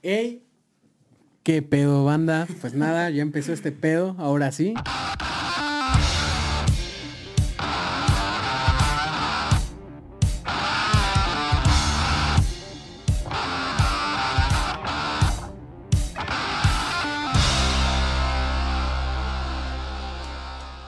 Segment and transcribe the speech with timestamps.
[0.00, 0.44] Ey,
[1.42, 2.46] qué pedo banda.
[2.60, 4.74] Pues nada, ya empezó este pedo, ahora sí.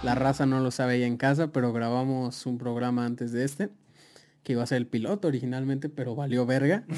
[0.05, 3.71] La raza no lo sabe ya en casa, pero grabamos un programa antes de este,
[4.45, 6.85] que iba a ser el piloto originalmente, pero valió verga.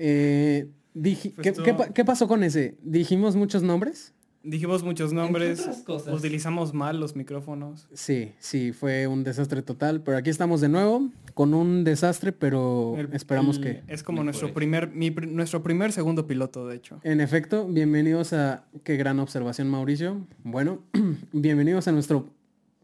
[0.00, 0.70] Eh,
[1.02, 2.76] Pues ¿qué, tú- qué pa- qué pasó con ese?
[2.82, 4.14] ¿Dijimos muchos nombres?
[4.44, 6.14] Dijimos muchos nombres, cosas.
[6.14, 7.88] utilizamos mal los micrófonos.
[7.92, 12.94] Sí, sí, fue un desastre total, pero aquí estamos de nuevo con un desastre, pero
[12.96, 13.82] El- esperamos el- que...
[13.88, 17.00] Es como nuestro primer, mi nuestro primer segundo piloto, de hecho.
[17.02, 18.64] En efecto, bienvenidos a...
[18.84, 20.24] Qué gran observación, Mauricio.
[20.44, 20.82] Bueno,
[21.32, 22.30] bienvenidos a nuestro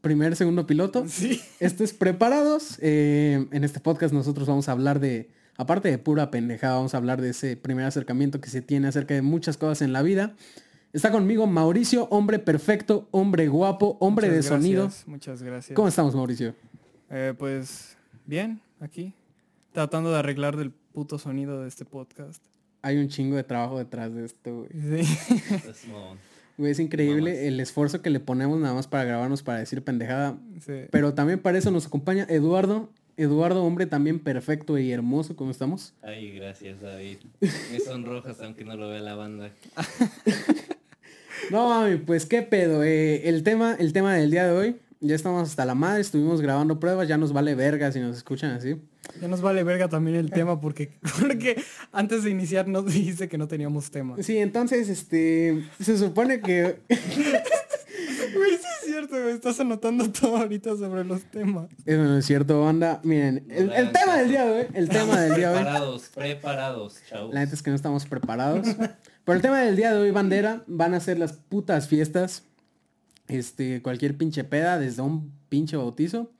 [0.00, 1.04] primer segundo piloto.
[1.08, 1.40] Sí.
[1.60, 2.78] Estés preparados.
[2.82, 6.96] Eh, en este podcast nosotros vamos a hablar de, aparte de pura pendejada, vamos a
[6.98, 10.34] hablar de ese primer acercamiento que se tiene acerca de muchas cosas en la vida.
[10.92, 14.82] Está conmigo Mauricio, hombre perfecto, hombre guapo, hombre Muchas de sonido.
[14.84, 15.74] gracias, Muchas gracias.
[15.74, 16.54] ¿Cómo estamos, Mauricio?
[17.10, 19.12] Eh, pues bien, aquí.
[19.72, 22.42] Tratando de arreglar del puto sonido de este podcast.
[22.82, 25.02] Hay un chingo de trabajo detrás de esto, güey.
[25.04, 25.16] Sí.
[25.68, 26.18] Es mamón.
[26.56, 30.38] Güey, es increíble el esfuerzo que le ponemos nada más para grabarnos, para decir pendejada.
[30.60, 30.82] sí.
[30.92, 32.90] Pero también para eso nos acompaña Eduardo.
[33.16, 35.94] Eduardo, hombre también perfecto y hermoso, ¿cómo estamos?
[36.02, 37.18] Ay, gracias, David.
[37.40, 39.50] Me sonrojas aunque no lo vea la banda.
[41.50, 42.82] No, mami, pues qué pedo.
[42.84, 46.40] Eh, el, tema, el tema del día de hoy, ya estamos hasta la madre, estuvimos
[46.40, 48.76] grabando pruebas, ya nos vale verga si nos escuchan así.
[49.20, 53.36] Ya nos vale verga también el tema porque, porque antes de iniciar nos dijiste que
[53.36, 54.16] no teníamos tema.
[54.22, 56.76] Sí, entonces, este, se supone que...
[58.94, 59.34] Güey, cierto, güey.
[59.34, 61.68] Estás anotando todo ahorita sobre los temas.
[61.84, 63.00] Eso no es cierto, banda.
[63.02, 65.52] Miren, el, No el le tema del día de hoy, el tema del día.
[65.52, 67.34] Preparados, preparados, chavos.
[67.34, 68.66] La neta es que no estamos preparados.
[69.24, 72.44] Pero el tema del día de hoy, bandera, van a ser las putas fiestas.
[73.26, 76.30] Este, cualquier pinche peda, desde un pinche bautizo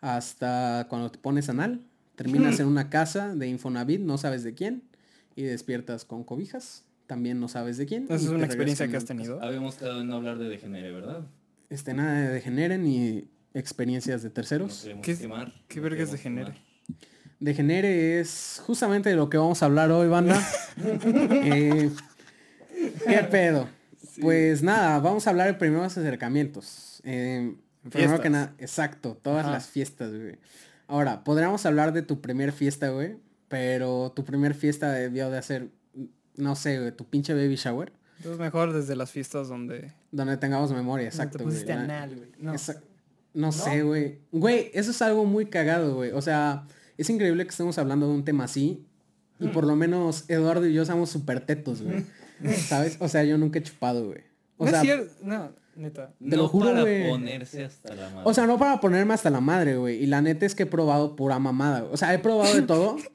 [0.00, 1.80] hasta cuando te pones anal.
[2.16, 4.82] Terminas en una casa de Infonavit, no sabes de quién,
[5.34, 8.04] y despiertas con cobijas, también no sabes de quién.
[8.04, 9.40] Esa es una experiencia que has tenido.
[9.42, 11.26] Habíamos quedado en no hablar de degenere, ¿verdad?
[11.70, 14.86] Este, nada de degenere ni experiencias de terceros.
[15.02, 15.52] ¿Qué es- quemar.
[15.68, 16.52] qué no vergas degenere?
[16.52, 16.66] quemar.
[17.38, 20.40] Degenere es justamente de lo que vamos a hablar hoy, banda.
[20.78, 21.90] Eh,
[23.06, 23.68] ¿Qué pedo?
[24.20, 27.00] Pues nada, vamos a hablar de primeros acercamientos.
[27.04, 27.54] Eh,
[27.90, 29.52] primero que nada, exacto, todas Ajá.
[29.52, 30.38] las fiestas, güey.
[30.86, 33.16] Ahora, podríamos hablar de tu primer fiesta, güey,
[33.48, 35.68] pero tu primer fiesta debió de hacer,
[36.36, 39.92] no sé, güey, tu pinche baby shower, Entonces mejor desde las fiestas donde...
[40.10, 41.38] donde tengamos memoria, donde exacto.
[41.38, 42.28] Te güey, pusiste la- anal, güey.
[42.38, 42.54] No.
[42.54, 42.80] Esa-
[43.34, 44.18] No sé, güey.
[44.32, 46.10] Güey, eso es algo muy cagado, güey.
[46.12, 46.66] O sea,
[46.96, 48.86] es increíble que estemos hablando de un tema así.
[49.38, 52.04] Y por lo menos Eduardo y yo somos súper tetos, güey.
[52.56, 52.96] ¿Sabes?
[53.00, 54.20] O sea, yo nunca he chupado, güey.
[54.56, 55.12] O no sea, es cierto.
[55.22, 56.14] No, neta.
[56.18, 57.10] Te lo no juro, para güey.
[57.10, 58.22] ponerse hasta la madre.
[58.24, 60.02] o sea, no para ponerme hasta la madre, güey.
[60.02, 61.80] Y la neta es que he probado pura mamada.
[61.80, 61.92] güey.
[61.92, 62.96] O sea, he probado de todo.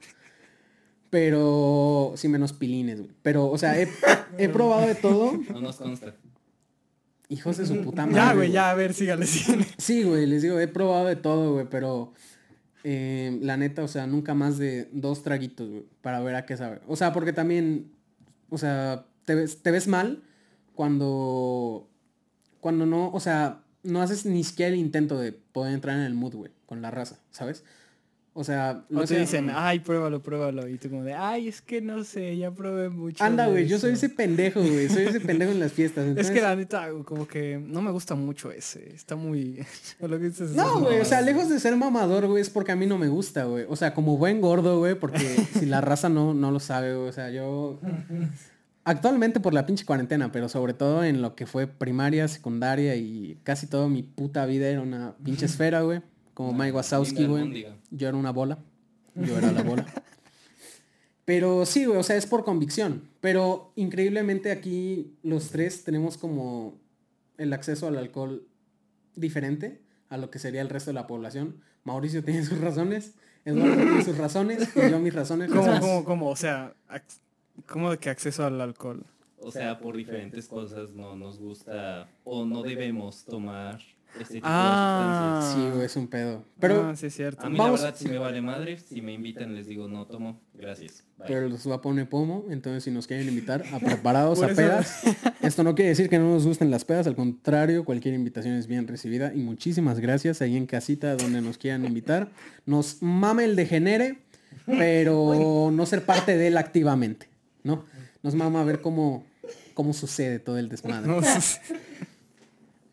[1.12, 3.10] pero sí menos pilines, güey.
[3.20, 3.86] Pero, o sea, he,
[4.38, 5.38] he probado de todo.
[5.52, 6.14] no nos consta.
[7.28, 8.16] Hijos de su puta madre.
[8.16, 9.66] Ya, güey, ya, a ver, sígale, sígale.
[9.76, 12.14] Sí, güey, les digo, he probado de todo, güey, pero
[12.82, 16.56] eh, la neta, o sea, nunca más de dos traguitos, güey, para ver a qué
[16.56, 16.80] sabe.
[16.86, 17.92] O sea, porque también,
[18.48, 20.22] o sea, te ves, te ves mal
[20.74, 21.90] cuando,
[22.60, 26.14] cuando no, o sea, no haces ni siquiera el intento de poder entrar en el
[26.14, 27.64] mood, güey, con la raza, ¿sabes?
[28.34, 30.66] O sea, O no te dicen, ay, pruébalo, pruébalo.
[30.66, 33.22] Y tú como de, ay, es que no sé, ya probé mucho.
[33.22, 34.06] anda, güey, yo soy eso".
[34.06, 36.06] ese pendejo, güey, soy ese pendejo en las fiestas.
[36.16, 38.94] Es que la neta, como que no me gusta mucho ese.
[38.94, 39.62] Está muy...
[40.00, 42.72] o lo que dices, No, güey, o sea, lejos de ser mamador, güey, es porque
[42.72, 43.66] a mí no me gusta, güey.
[43.68, 45.18] O sea, como buen gordo, güey, porque
[45.58, 47.08] si la raza no, no lo sabe, güey.
[47.08, 47.80] O sea, yo...
[48.84, 53.38] Actualmente por la pinche cuarentena, pero sobre todo en lo que fue primaria, secundaria y
[53.44, 56.00] casi toda mi puta vida era una pinche esfera, güey.
[56.42, 57.66] Como Mike Wazowski, güey.
[57.90, 58.58] Yo era una bola.
[59.14, 59.86] Yo era la bola.
[61.24, 63.08] Pero sí, güey, o sea, es por convicción.
[63.20, 66.80] Pero increíblemente aquí los tres tenemos como
[67.38, 68.46] el acceso al alcohol
[69.14, 71.60] diferente a lo que sería el resto de la población.
[71.84, 73.14] Mauricio tiene sus razones,
[73.44, 75.50] Eduardo tiene sus razones y yo mis razones.
[75.50, 76.28] ¿Cómo, Las- cómo, cómo?
[76.30, 76.74] O sea,
[77.66, 79.04] ¿cómo de que acceso al alcohol?
[79.38, 83.80] O sea, por diferentes cosas no nos gusta o no debemos tomar
[84.20, 85.40] este tipo Ah.
[85.40, 85.54] de sustancias.
[85.70, 86.44] Sí, güey, es un pedo.
[86.60, 87.46] Pero, Ah, sí es cierto.
[87.46, 90.06] A mí Vamos- la verdad si me vale madre, si me invitan les digo no
[90.06, 91.04] tomo, gracias.
[91.18, 91.28] Bye.
[91.28, 95.02] pero los va a poner pomo, entonces si nos quieren invitar a preparados a pedas,
[95.40, 98.66] esto no quiere decir que no nos gusten las pedas, al contrario, cualquier invitación es
[98.66, 102.30] bien recibida y muchísimas gracias ahí en casita donde nos quieran invitar.
[102.66, 104.18] Nos mame el degenere,
[104.66, 107.28] pero no ser parte de él activamente.
[107.62, 107.84] No,
[108.22, 109.24] nos mama ver cómo,
[109.74, 111.12] cómo sucede todo el desmadre.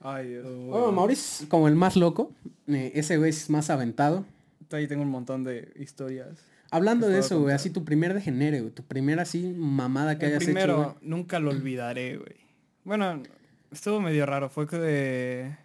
[0.01, 0.09] No.
[0.09, 0.45] Ay, Dios.
[0.71, 2.31] Oh, Maurice, como el más loco,
[2.67, 4.25] eh, ese güey es más aventado.
[4.71, 6.37] Ahí tengo un montón de historias.
[6.71, 10.31] Hablando de eso, güey, así tu primer degenere, güey, tu primera así mamada que El
[10.33, 10.83] hayas primero, hecho.
[10.83, 10.95] güey.
[11.09, 12.35] nunca lo olvidaré, güey.
[12.83, 13.23] Bueno,
[13.71, 14.49] estuvo medio raro.
[14.49, 15.57] Fue que de...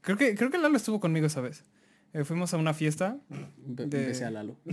[0.00, 1.62] Creo que, creo que Lalo estuvo conmigo esa vez.
[2.12, 3.16] Eh, fuimos a una fiesta.
[3.58, 4.56] Be- de- besé a Lalo.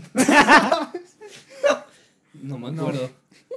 [2.33, 2.81] No me No.
[2.83, 3.09] acuerdo.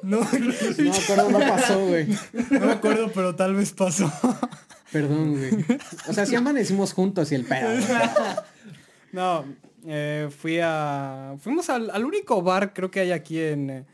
[0.02, 2.06] No, No me acuerdo, no pasó, güey.
[2.50, 4.10] no me acuerdo, pero tal vez pasó.
[4.92, 5.64] Perdón, güey.
[6.08, 7.68] O sea, sí amanecimos juntos y el pedo.
[7.68, 7.84] güey.
[9.12, 9.44] No,
[9.86, 11.34] eh, fui a...
[11.40, 13.84] Fuimos al, al único bar creo que hay aquí en,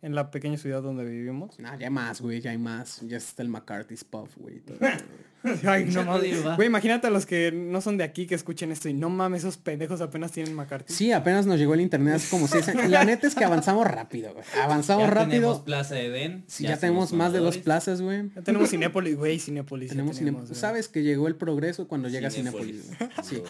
[0.00, 1.58] en la pequeña ciudad donde vivimos.
[1.58, 3.00] No, ya hay más, güey, ya hay más.
[3.02, 4.60] Ya está el McCarthy's Puff, güey.
[4.60, 4.78] todo.
[5.66, 6.56] Ay, no Ya mames.
[6.56, 9.42] Güey, imagínate a los que no son de aquí que escuchen esto y no mames,
[9.42, 10.92] esos pendejos apenas tienen McCarthy.
[10.92, 12.88] Sí, apenas nos llegó el internet hace como seis años.
[12.88, 14.44] La neta es que avanzamos rápido, güey.
[14.62, 15.64] Avanzamos Ya tenemos rápido.
[15.64, 16.44] Plaza Edén.
[16.46, 18.30] Sí, ya, tenemos somos más de dos plazas, güey.
[18.34, 19.90] Ya tenemos Cinépolis, güey, Cinépolis.
[19.90, 20.48] ya Tenemos tenemos.
[20.56, 22.82] Sabes que llegó el progreso cuando llega Cinépolis.
[22.82, 22.98] Cinépolis.
[22.98, 23.10] güey.
[23.22, 23.42] Sí.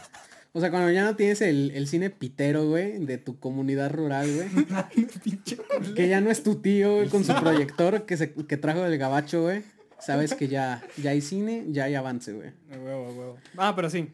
[0.56, 4.29] O sea, cuando ya no tienes el, el cine pitero, güey, de tu comunidad rural,
[4.32, 4.49] güey.
[5.97, 8.97] que ya no es tu tío, güey, con su proyector que, se, que trajo del
[8.97, 9.62] gabacho, güey.
[9.99, 12.50] Sabes que ya, ya hay cine, ya hay avance, güey.
[12.73, 13.38] A huevo, a huevo.
[13.56, 14.12] Ah, pero sí.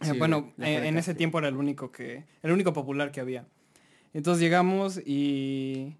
[0.00, 3.20] Eh, bueno, güey, eh, en ese tiempo era el único que, el único popular que
[3.20, 3.46] había.
[4.14, 5.96] Entonces llegamos y,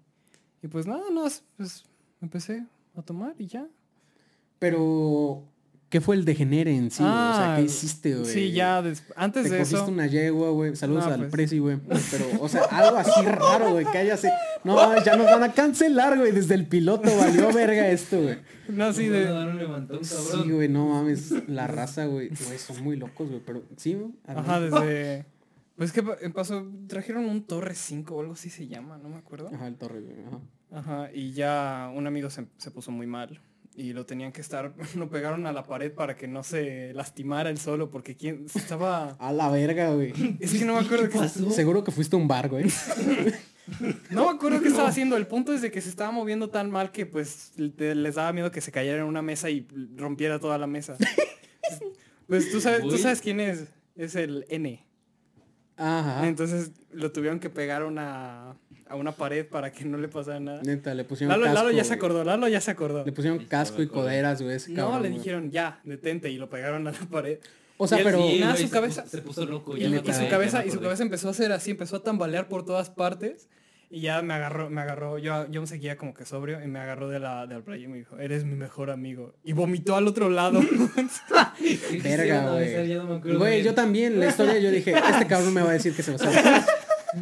[0.61, 1.25] y pues nada, no,
[1.57, 1.83] pues
[2.21, 3.67] empecé a tomar y ya.
[4.59, 5.43] Pero,
[5.89, 7.03] ¿qué fue el degenere en sí?
[7.03, 7.11] güey?
[7.13, 8.25] o sea, Ah, ¿qué hiciste, güey?
[8.31, 9.87] Sí, ya des- antes Te de cogiste eso.
[9.91, 10.75] una yegua, güey.
[10.75, 11.31] Saludos No, al pues.
[11.31, 11.77] Prezi, güey.
[12.11, 14.31] Pero, o sea, algo así raro, güey, que haya se...
[14.63, 16.31] No, mames, ya nos van a cancelar, güey.
[16.31, 18.37] Desde el piloto valió verga esto, güey.
[18.67, 19.25] No, sí, de.
[19.25, 20.43] dar un levantón, cabrón.
[20.43, 21.31] Sí, güey, no mames.
[21.47, 22.29] La raza, güey.
[22.29, 23.41] Güey, son muy locos, güey.
[23.45, 24.11] Pero, sí, güey.
[24.27, 25.25] Ajá, desde.
[25.75, 29.15] Pues que pa- pasó, trajeron un Torre 5 o algo así se llama, no me
[29.15, 29.49] acuerdo.
[29.53, 30.15] Ajá, el torre, güey.
[30.27, 30.39] Ajá.
[30.71, 33.39] Ajá, y ya un amigo se, se puso muy mal.
[33.79, 37.49] Y lo tenían que estar, lo pegaron a la pared para que no se lastimara
[37.49, 39.11] él solo, porque quien estaba...
[39.11, 40.13] A la verga, güey.
[40.41, 41.49] Es que no me acuerdo ¿Qué pasó?
[41.49, 42.65] Seguro que fuiste a un bar, güey.
[44.11, 45.15] no me acuerdo qué estaba haciendo.
[45.15, 48.51] El punto es de que se estaba moviendo tan mal que pues les daba miedo
[48.51, 49.65] que se cayera en una mesa y
[49.95, 50.97] rompiera toda la mesa.
[52.27, 53.65] Pues tú sabes, tú sabes quién es.
[53.95, 54.85] Es el N.
[55.77, 56.27] Ajá.
[56.27, 58.57] Entonces lo tuvieron que pegar a una,
[58.89, 60.61] a una pared para que no le pasara nada.
[60.63, 61.63] Neta, le pusieron Lalo, casco.
[61.65, 63.05] Lalo ya se acordó, Lalo ya se acordó.
[63.05, 64.57] Le pusieron casco y coderas, güey.
[64.69, 67.37] No, cabrón, le dijeron ya, detente y lo pegaron a la pared.
[67.77, 68.19] O sea, Y él- pero...
[68.29, 69.77] y nada, su se cabeza- puso- Se puso loco.
[69.77, 72.47] Y, ya y su cabeza, y su cabeza empezó a hacer así, empezó a tambalear
[72.49, 73.47] por todas partes.
[73.91, 76.77] Y ya me agarró, me agarró, yo, yo me seguía como que sobrio y me
[76.77, 79.33] agarró de la, del brazo y me dijo, eres mi mejor amigo.
[79.43, 80.59] Y vomitó al otro lado.
[81.57, 83.35] ¿Qué Verga, güey.
[83.35, 86.11] Güey, yo también, la historia yo dije, este cabrón me va a decir que se
[86.15, 86.63] va a hacer.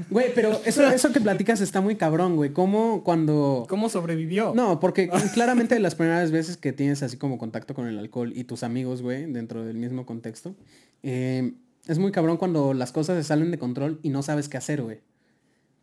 [0.09, 2.51] Güey, pero eso, eso que platicas está muy cabrón, güey.
[2.51, 3.65] ¿Cómo cuando...
[3.69, 4.53] ¿Cómo sobrevivió?
[4.55, 8.43] No, porque claramente las primeras veces que tienes así como contacto con el alcohol y
[8.43, 10.55] tus amigos, güey, dentro del mismo contexto,
[11.03, 11.53] eh,
[11.87, 14.81] es muy cabrón cuando las cosas se salen de control y no sabes qué hacer,
[14.81, 14.99] güey.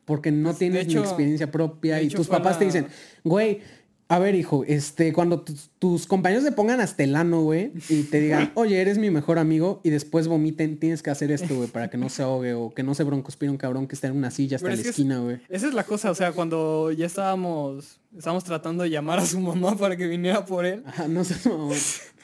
[0.05, 2.87] Porque no Pues, tienes hecho- ni experiencia propia y tus papás te dicen,
[3.23, 3.61] güey,
[4.07, 5.45] a ver, hijo, este, cuando
[5.79, 9.39] tus, compañeros te pongan hasta el ano, güey, y te digan, oye, eres mi mejor
[9.39, 12.75] amigo, y después vomiten, tienes que hacer esto, güey, para que no se ahogue o
[12.75, 14.89] que no se broncospire un cabrón que está en una silla hasta Pero la es
[14.89, 15.41] esquina, güey.
[15.49, 19.41] Esa es la cosa, o sea, cuando ya estábamos, estábamos tratando de llamar a su
[19.41, 20.83] mamá para que viniera por él.
[20.87, 21.77] Ajá, no sé, mamón.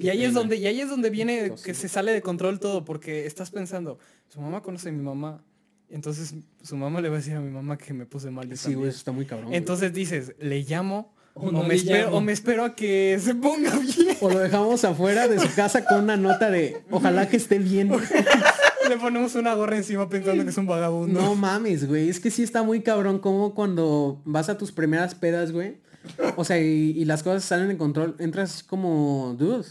[0.00, 2.84] Y ahí es donde, y ahí es donde viene que se sale de control todo,
[2.84, 3.98] porque estás pensando,
[4.28, 5.42] su mamá conoce a mi mamá.
[5.90, 8.48] Entonces su mamá le va a decir a mi mamá que me puse mal.
[8.48, 9.52] yo Sí, güey, eso está muy cabrón.
[9.52, 11.14] Entonces dices, ¿le llamo?
[11.34, 12.16] O me espero, llamo.
[12.16, 14.16] o me espero a que se ponga bien.
[14.20, 17.90] O lo dejamos afuera de su casa con una nota de ojalá que esté bien.
[18.88, 21.20] Le ponemos una gorra encima pensando que es un vagabundo.
[21.20, 22.08] No mames, güey.
[22.08, 25.76] Es que sí está muy cabrón como cuando vas a tus primeras pedas, güey.
[26.36, 28.16] O sea, y, y las cosas salen de control.
[28.18, 29.66] Entras así como, dude,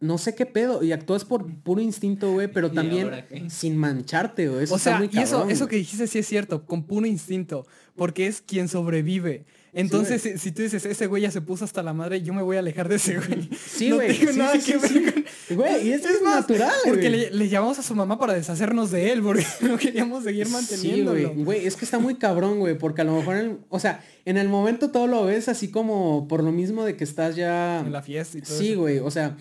[0.00, 0.82] no sé qué pedo.
[0.82, 2.48] Y actúas por puro instinto, güey.
[2.48, 3.10] Pero ¿Y también
[3.48, 4.64] sin mancharte, güey.
[4.64, 7.66] Eso o está sea, y eso, eso que dijiste sí es cierto, con puro instinto,
[7.96, 9.46] porque es quien sobrevive.
[9.72, 12.42] Entonces, si, si tú dices, ese güey ya se puso hasta la madre, yo me
[12.42, 13.48] voy a alejar de ese güey.
[13.66, 14.18] Sí, No güey.
[14.18, 17.08] tengo sí, nada sí, que ver con- Güey, y es, que es más, natural, Porque
[17.08, 17.20] güey.
[17.20, 20.52] le, le llamamos a su mamá para deshacernos de él, porque no queríamos seguir Sí,
[20.52, 21.32] manteniéndolo.
[21.32, 24.02] güey, güey, es que está muy cabrón, güey, porque a lo mejor, en- o sea,
[24.24, 27.80] en el momento todo lo ves así como por lo mismo de que estás ya...
[27.80, 28.80] en la fiesta y todo Sí, eso.
[28.80, 29.36] güey, o sea,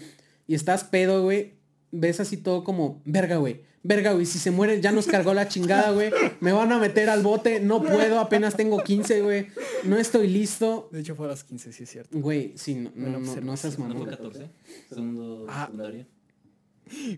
[0.48, 1.57] y estás pedo, güey,
[1.92, 5.48] ves así todo como, verga, güey, verga, güey, si se muere ya nos cargó la
[5.48, 9.48] chingada, güey, me van a meter al bote, no puedo, apenas tengo 15, güey,
[9.84, 10.90] no estoy listo.
[10.92, 12.18] De hecho fue a las 15, sí es cierto.
[12.20, 13.80] Güey, sí, no, no, no, no seas.
[13.80, 14.10] ¿No fue mamón.
[14.10, 14.50] 14?
[14.90, 15.70] Segundo Ah.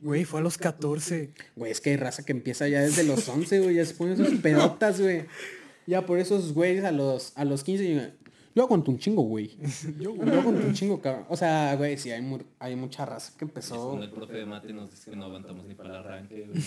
[0.02, 1.32] Güey, fue a los 14.
[1.56, 4.18] Güey, es que hay raza que empieza ya desde los 11, güey, ya se ponen
[4.18, 5.26] sus pedotas, güey.
[5.88, 8.14] Ya por esos güeyes a los, a los 15, y,
[8.60, 9.58] Yo aguanto un chingo, güey.
[10.01, 11.25] Yo, aguanto un chingo, cabrón.
[11.30, 13.88] O sea, güey, sí, hay, mu- hay mucha raza que Es empezó.
[13.88, 16.46] cuando el profe de mate nos dice que no aguantamos ni para el arranque.
[16.46, 16.62] güey.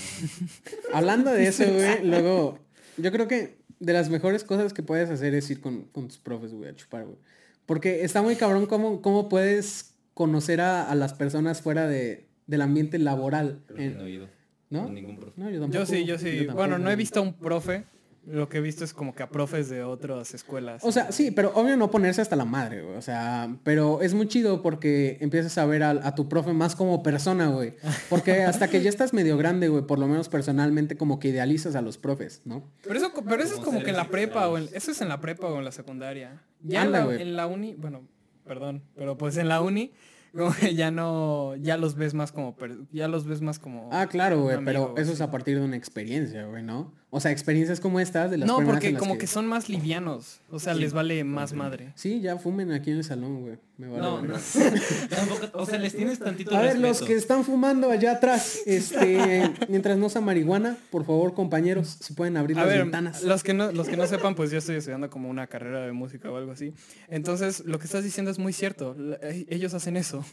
[0.94, 2.58] Hablando de eso, güey, luego,
[2.96, 6.16] yo creo que de las mejores cosas que puedes hacer es ir con, con tus
[6.16, 7.18] profes, güey, a chupar, güey.
[7.66, 12.62] Porque está muy cabrón cómo, cómo puedes conocer a, a las personas fuera de, del
[12.62, 13.60] ambiente laboral.
[13.66, 14.28] Creo que en- no he ido.
[14.70, 14.84] ¿No?
[14.84, 15.38] Con ningún profe.
[15.38, 15.78] No, yo tampoco.
[15.80, 16.38] Yo sí, yo sí.
[16.38, 16.96] tampoco, bueno, no he güey.
[16.96, 17.84] visto a un profe.
[18.24, 20.82] Lo que he visto es como que a profes de otras escuelas.
[20.84, 22.96] O sea, sí, pero obvio no ponerse hasta la madre, güey.
[22.96, 26.76] O sea, pero es muy chido porque empiezas a ver a, a tu profe más
[26.76, 27.74] como persona, güey.
[28.08, 31.74] Porque hasta que ya estás medio grande, güey, por lo menos personalmente como que idealizas
[31.74, 32.62] a los profes, ¿no?
[32.82, 35.08] Pero eso, pero eso es Como que en la prepa o en, eso es en
[35.08, 36.42] la prepa o en la secundaria.
[36.62, 38.06] Ya Anda, en, la, en la uni, bueno,
[38.44, 39.92] perdón, pero pues en la uni
[40.36, 42.56] como que ya no, ya los ves más como,
[42.90, 43.90] ya los ves más como.
[43.92, 46.94] Ah, claro, güey, pero eso es a partir de una experiencia, güey, ¿no?
[47.14, 49.26] O sea, experiencias como estas de las no, porque como que...
[49.26, 51.92] son más livianos, o sea, Sí, les vale más madre.
[51.94, 53.58] Sí, ya fumen aquí en el salón, güey.
[53.76, 54.34] Me vale No, no.
[55.10, 56.88] Tampoco, o sea, les tienes tantito A ver, respeto.
[56.88, 62.14] los que están fumando allá atrás, este, mientras no sea marihuana, por favor, compañeros, si
[62.14, 63.22] pueden abrir A las ver, ventanas.
[63.22, 65.92] los que no, los que no sepan, pues yo estoy estudiando como una carrera de
[65.92, 66.72] música o algo así.
[67.08, 68.96] Entonces, lo que estás diciendo es muy cierto.
[69.20, 70.24] Eh, Ellos hacen eso.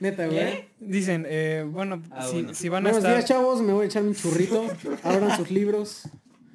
[0.00, 0.38] Neta, güey.
[0.38, 0.68] ¿Qué?
[0.80, 2.54] Dicen, eh, bueno, Ah, si, bueno.
[2.54, 3.12] si van a Buenos estar...
[3.16, 4.64] días, chavos, me voy a echar un churrito.
[5.02, 6.02] Abran sus libros.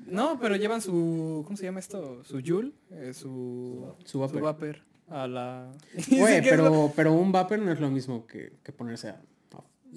[0.08, 2.24] No, pero llevan su, ¿cómo se llama esto?
[2.24, 4.42] Su Joule, eh, su, Su vapor.
[4.42, 4.78] vapor
[5.10, 5.72] a la...
[6.10, 9.22] Güey, lo- pero, pero un vapor no es lo mismo que, que ponerse a,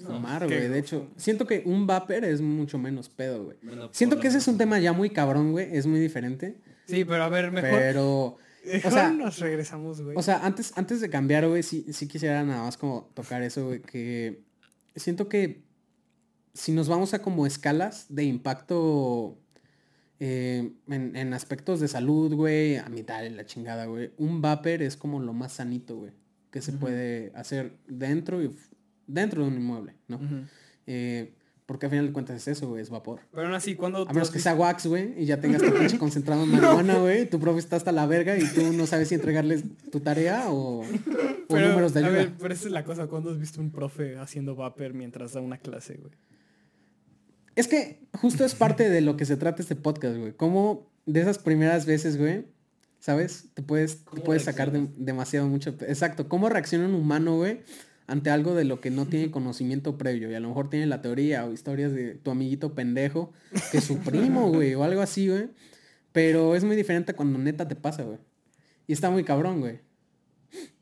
[0.05, 0.67] fumar, güey.
[0.67, 3.57] De hecho, siento que un vapor es mucho menos pedo, güey.
[3.63, 5.75] Bueno, Siento que ese es un tema ya muy cabrón, güey.
[5.75, 6.55] Es muy diferente.
[6.85, 8.46] Sí, pero a ver, mejor, Pero, mejor
[8.85, 10.17] o sea, nos regresamos, güey.
[10.17, 13.65] o sea, antes, antes de cambiar, güey, sí, sí quisiera nada más como tocar eso,
[13.67, 13.81] güey.
[13.81, 14.43] Que
[14.95, 15.63] siento que
[16.53, 19.37] si nos vamos a como escalas de impacto
[20.19, 24.11] eh, en, en aspectos de salud, güey, a mitad de la chingada, güey.
[24.17, 26.11] Un vapor es como lo más sanito, güey,
[26.51, 28.51] que se puede hacer dentro y
[29.05, 30.17] dentro de un inmueble, ¿no?
[30.17, 30.45] Ujú.
[30.87, 31.33] Eh,
[31.67, 33.19] porque al final de cuentas es eso, güey, es vapor.
[33.31, 34.07] Pero aún así, cuando...
[34.09, 37.29] A menos que sea wax, güey, y ya tengas tu pinche concentrado en marihuana, güey,
[37.29, 40.79] tu profe está hasta la verga y tú no sabes si entregarles tu tarea o,
[40.81, 40.85] o
[41.49, 42.17] pero, números de a ayuda.
[42.19, 45.41] ver, pero esa es la cosa, ¿cuándo has visto un profe haciendo vapor mientras da
[45.41, 46.13] una clase, güey?
[47.55, 50.31] Es que justo es parte de lo que se trata este podcast, güey.
[50.33, 52.45] Como de esas primeras veces, güey,
[52.99, 53.49] ¿sabes?
[53.55, 55.71] Te puedes, te ¿Cómo puedes sacar de- demasiado mucho.
[55.81, 56.29] Exacto.
[56.29, 57.61] ¿Cómo reacciona un humano, güey?
[58.07, 60.31] Ante algo de lo que no tiene conocimiento previo.
[60.31, 63.33] Y a lo mejor tiene la teoría o historias de tu amiguito pendejo,
[63.71, 65.49] que es su primo, güey, o algo así, güey.
[66.13, 68.17] Pero es muy diferente cuando neta te pasa, güey.
[68.87, 69.81] Y está muy cabrón, güey.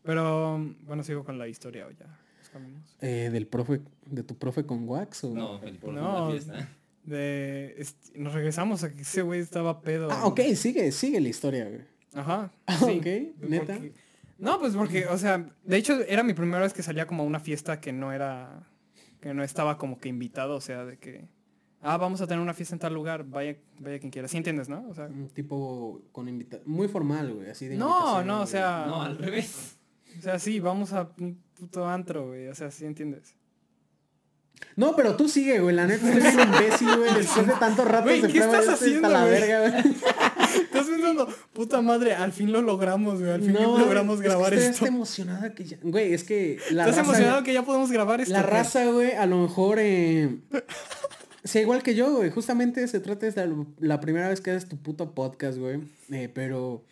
[0.03, 2.19] Pero, bueno, sigo con la historia o ya.
[3.01, 5.33] Eh, del profe, de tu profe con wax o.
[5.33, 6.31] No, el por No.
[7.03, 10.07] De, este, nos regresamos a que ese güey estaba pedo.
[10.11, 11.81] Ah, ok, sigue, sigue la historia, güey.
[12.13, 12.51] Ajá.
[12.65, 12.99] Ah, sí.
[12.99, 13.73] ok, neta.
[13.75, 14.04] Porque-
[14.37, 17.25] no, pues porque, o sea, de hecho era mi primera vez que salía como a
[17.25, 18.67] una fiesta que no era,
[19.21, 21.27] que no estaba como que invitado, o sea, de que,
[21.81, 24.27] ah, vamos a tener una fiesta en tal lugar, vaya, vaya quien quiera.
[24.27, 24.85] ¿Sí entiendes, no?
[24.89, 26.69] O sea, Un tipo con invitación.
[26.69, 27.49] Muy formal, güey.
[27.49, 28.47] Así de no, no, o güey.
[28.47, 29.77] sea, No, al revés.
[30.19, 33.35] o sea, sí, vamos a un puto antro, güey, o sea, ¿sí entiendes?
[34.77, 35.75] No, pero tú sigue, güey.
[35.75, 37.13] La neta eres un imbécil, güey.
[37.15, 39.31] Después de tantos ratos Güey, de ¿qué prueba, estás hasta haciendo, la güey?
[39.31, 39.95] verga, güey.
[40.63, 44.53] Estás pensando, puta madre, al fin lo logramos, güey, al fin logramos es que grabar
[44.53, 44.85] estoy esto.
[44.85, 45.77] hasta emocionada que ya...
[45.81, 47.09] Güey, es que la ¿Estás raza...
[47.09, 48.33] emocionado que ya podemos grabar esto?
[48.33, 48.53] La güey?
[48.53, 49.77] raza, güey, a lo mejor...
[49.79, 50.37] Eh,
[51.43, 52.29] sea igual que yo, güey.
[52.31, 55.81] Justamente se trata de la, la primera vez que haces tu puto podcast, güey.
[56.11, 56.83] Eh, pero...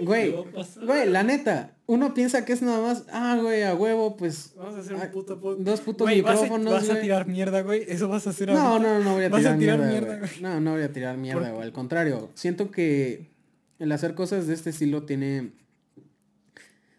[0.00, 0.34] Güey,
[0.86, 4.54] güey, la neta, uno piensa que es nada más, ah, güey, a huevo, pues...
[4.56, 5.66] Vamos a hacer ah, un puto podcast.
[5.66, 7.84] Dos putos Güey, vas a- micrófonos, Vas a, tirar mierda, güey.
[7.86, 8.98] Eso vas a hacer No, ahorita.
[8.98, 10.30] no, no voy a Vas tirar, a tirar mierda, mierda, güey.
[10.30, 10.42] güey.
[10.42, 11.62] No, no voy a tirar mierda, ¿Por güey.
[11.62, 13.28] Al contrario, siento que
[13.78, 15.50] el hacer cosas de este estilo tiene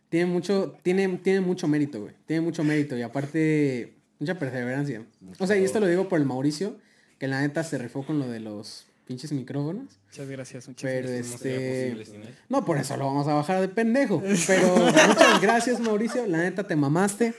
[0.09, 2.13] tiene mucho tiene tiene mucho mérito, güey.
[2.25, 5.03] Tiene mucho mérito y aparte mucha perseverancia.
[5.39, 6.75] O sea, y esto lo digo por el Mauricio,
[7.17, 9.99] que la neta se rifó con lo de los pinches micrófonos.
[10.07, 11.27] Muchas gracias, muchas Pero gracias.
[11.29, 14.21] No este posible no, por eso lo vamos a bajar de pendejo.
[14.47, 16.25] Pero muchas gracias, Mauricio.
[16.27, 17.33] La neta te mamaste.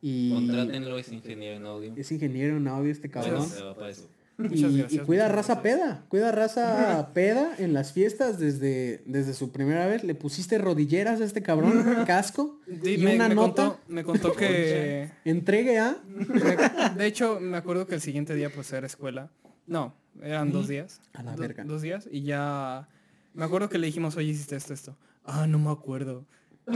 [0.00, 1.92] Y Contrátenlo, es ingeniero en audio.
[1.96, 3.46] es ingeniero en audio este cabrón.
[4.38, 5.78] Muchas Y, gracias, y cuida muchas raza gracias.
[5.78, 10.02] peda, cuida raza peda en las fiestas desde, desde su primera vez.
[10.02, 13.66] Le pusiste rodilleras a este cabrón, casco Sí, y me, una me nota.
[13.66, 15.10] contó, me contó que...
[15.26, 15.98] Entregue a...
[16.96, 19.30] de hecho, me acuerdo que el siguiente día pues era escuela.
[19.66, 21.00] No, eran dos días.
[21.14, 21.64] A la Do- verga.
[21.64, 22.88] Dos días y ya...
[23.34, 24.96] Me acuerdo que le dijimos, oye, hiciste esto, esto.
[25.24, 26.26] Ah, no me acuerdo.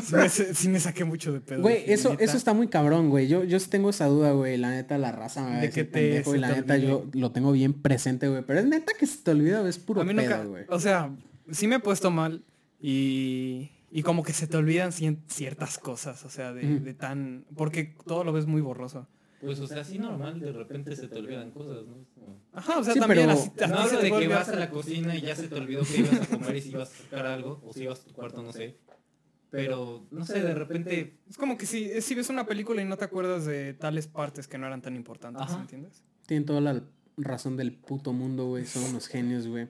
[0.03, 1.61] Sí me, sí me saqué mucho de pedo.
[1.63, 2.25] Güey, eso, "Neta".
[2.25, 3.29] eso está muy cabrón, güey.
[3.29, 4.57] Yo, yo sí tengo esa duda, güey.
[4.57, 6.75] La neta, la raza me va a De que te- pendejo y la te neta
[6.75, 6.89] olvide.
[6.89, 8.43] yo lo tengo bien presente, güey.
[8.45, 10.65] Pero es neta que se te olvida, es puro a mí nunca, pedo, güey.
[10.69, 11.15] o sea,
[11.53, 12.43] sí me he puesto mal
[12.81, 17.45] y, Y como que se te olvidan ciertas cosas, o sea, de, de tan...
[17.55, 19.07] Porque todo lo ves muy borroso.
[19.47, 22.05] Pues, o sea, así normal, de repente se te olvidan cosas, ¿no?
[22.53, 25.15] Ajá, o sea, Sí, también pero- así, No hablo de que vas a la cocina
[25.17, 27.63] y ya se te olvidó que ibas a comer y si ibas a sacar algo,
[27.65, 28.77] o si ibas a tu cuarto, no sé.
[29.51, 32.97] Pero, no sé, de repente, Es como que si, si ves una película y no
[32.97, 35.61] te acuerdas de tales partes que no eran tan importantes, Ajá.
[35.61, 36.03] ¿entiendes?
[36.27, 36.83] Tienen toda la
[37.17, 38.67] razón del puto mundo, güey.
[38.67, 39.69] Son unos genios, güey.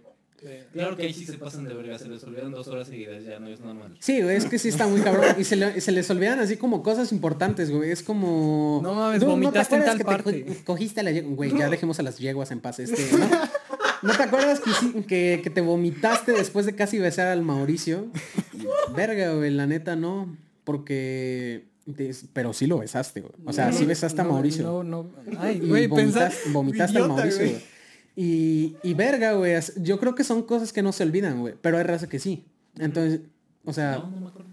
[0.72, 3.38] Claro que ahí sí se pasan de verga, se les olvidan dos horas seguidas, ya
[3.40, 3.96] no es normal.
[4.00, 5.34] Sí, güey, es que sí está muy cabrón.
[5.38, 7.90] Y se, le- se les olvidan así como cosas importantes, güey.
[7.90, 8.80] Es como...
[8.82, 10.44] No mames, te vomitaste en acuerdas tal que te parte?
[10.60, 11.34] co- cogiste a la yegua?
[11.34, 12.78] Güey, ya dejemos a las yeguas en paz.
[12.78, 13.28] Este, ¿no?
[14.02, 18.06] ¿No te acuerdas que, que, que te vomitaste después de casi besar al Mauricio?
[18.94, 20.36] Verga, güey, la neta no.
[20.64, 21.64] Porque...
[21.96, 23.32] te- Pero sí lo besaste, güey.
[23.44, 24.64] O sea, sí besaste a No, Mauricio.
[24.64, 25.10] No, no.
[25.38, 26.52] Ay, Y güey, vomitas- pensar.
[26.52, 27.75] vomitaste al idiota, Mauricio, güey.
[28.16, 29.54] Y, y verga, güey.
[29.76, 31.54] Yo creo que son cosas que no se olvidan, güey.
[31.60, 32.44] Pero hay raza que sí.
[32.78, 33.20] Entonces,
[33.64, 34.50] o sea, No, no me acuerdo.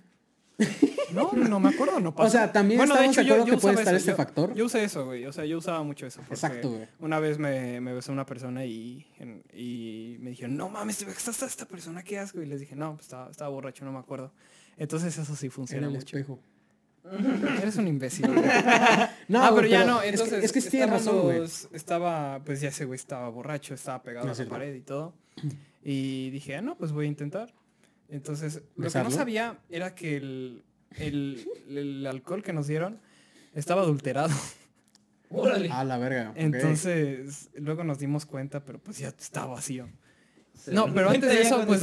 [1.13, 2.27] No, no me acuerdo, no pasa.
[2.27, 4.53] O sea, también estamos de acuerdo que puede estar eso, este yo- factor.
[4.55, 5.25] Yo usé eso, güey.
[5.27, 6.22] O sea, yo usaba mucho eso.
[6.22, 6.88] porque Exacto, güey.
[7.00, 9.05] Una vez me, me besó una persona y,
[9.53, 12.41] y me dijeron, no mames, te besaste a esta persona, qué asco.
[12.41, 14.32] Y les dije, no, pues estaba, estaba borracho, no me acuerdo.
[14.77, 16.17] Entonces eso sí Era funciona el mucho.
[16.17, 16.39] espejo.
[17.62, 18.27] Eres un imbécil.
[18.27, 18.43] güey.
[19.27, 22.41] No, ah, güey, pero ya no, es que- entonces Es que, sí razón, estábamos- Estaba,
[22.45, 25.13] pues ya ese güey estaba borracho, estaba pegado No a es la pared y todo.
[25.83, 27.53] Y dije, ah, no, pues voy a intentar.
[28.10, 30.63] Entonces, lo que no sabía era que el,
[30.98, 33.00] el, el alcohol que nos dieron
[33.53, 34.33] estaba adulterado.
[35.29, 35.69] Órale.
[35.72, 36.31] Ah, la verga.
[36.36, 39.89] Entonces, luego nos dimos cuenta, pero pues ya estaba vacío.
[40.72, 41.82] No, pero antes de eso, pues.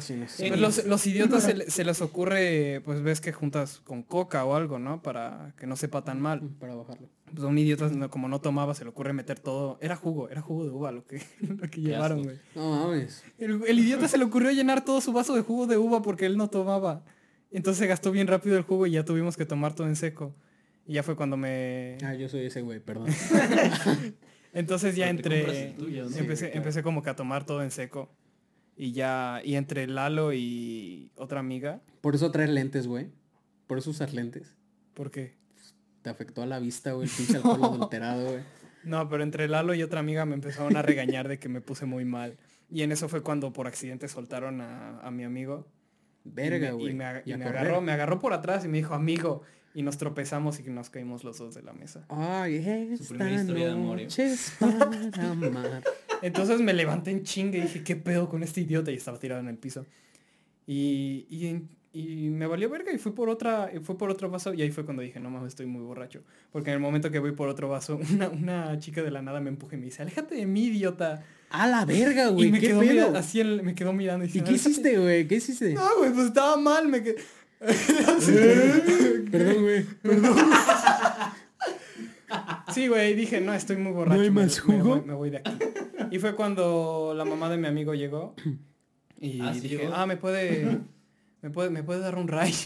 [0.00, 4.02] Sí, Pues los, los idiotas se, le- se les ocurre, pues ves que juntas con
[4.02, 5.02] coca o algo, ¿no?
[5.02, 6.40] Para que no sepa tan mal.
[6.60, 7.08] Para bajarlo.
[7.32, 9.78] Pues a un idiota, no- como no tomaba, se le ocurre meter todo.
[9.80, 12.36] Era jugo, era jugo de uva lo que, lo que llevaron, güey.
[12.54, 13.22] No mames.
[13.38, 16.26] El, el idiota se le ocurrió llenar todo su vaso de jugo de uva porque
[16.26, 17.04] él no tomaba.
[17.50, 20.34] Entonces se gastó bien rápido el jugo y ya tuvimos que tomar todo en seco.
[20.86, 21.98] Y ya fue cuando me...
[22.02, 23.08] Ah, yo soy ese güey, perdón.
[24.58, 25.68] Entonces ya entre...
[25.68, 26.16] el tuyo, ¿no?
[26.16, 26.58] empecé, claro.
[26.58, 28.10] empecé como que a tomar todo en seco.
[28.76, 29.40] Y ya...
[29.44, 31.80] Y entre Lalo y otra amiga...
[32.00, 33.08] Por eso traes lentes, güey.
[33.68, 34.56] Por eso usas lentes.
[34.94, 35.36] ¿Por qué?
[36.02, 38.42] Te afectó a la vista, güey, el pinche alcohol adulterado, güey.
[38.82, 41.86] No, pero entre Lalo y otra amiga me empezaron a regañar de que me puse
[41.86, 42.36] muy mal.
[42.70, 45.68] Y en eso fue cuando por accidente soltaron a, a mi amigo.
[46.24, 46.90] Verga, y me, güey.
[46.90, 49.42] y me, Y me agarró, me agarró por atrás y me dijo, amigo.
[49.74, 52.04] Y nos tropezamos y nos caímos los dos de la mesa.
[52.08, 54.00] Ay, Su primera esta historia de amor.
[56.22, 58.90] Entonces me levanté en chinga y dije, ¿qué pedo con este idiota?
[58.90, 59.86] Y estaba tirado en el piso.
[60.66, 64.52] Y, y, y me valió verga y fui por otra, y fui por otro vaso
[64.52, 66.22] y ahí fue cuando dije, no mames, estoy muy borracho.
[66.50, 69.40] Porque en el momento que voy por otro vaso, una, una chica de la nada
[69.40, 71.24] me empuja y me dice, aléjate de mí, idiota.
[71.50, 72.50] A la verga, y güey.
[72.50, 72.92] me ¿Qué quedó, pedo?
[73.08, 74.70] mira- así él me quedó mirando y ¿Y qué "Aléjate".
[74.70, 75.26] hiciste, güey?
[75.28, 75.72] ¿Qué hiciste?
[75.72, 77.16] No, güey, pues estaba mal, me quedé...
[79.30, 79.84] Perdón, güey.
[82.72, 84.20] Sí, güey, dije, no, estoy muy borracho.
[84.20, 84.96] hay me- más me, jugo?
[84.96, 85.52] voy- me voy de aquí.
[86.10, 88.34] Y fue cuando la mamá de mi amigo llegó
[89.20, 89.94] y Ah, ¿sí dije, llegó?
[89.94, 90.78] ah, me puede,
[91.42, 92.54] me puede, me puede dar un ray.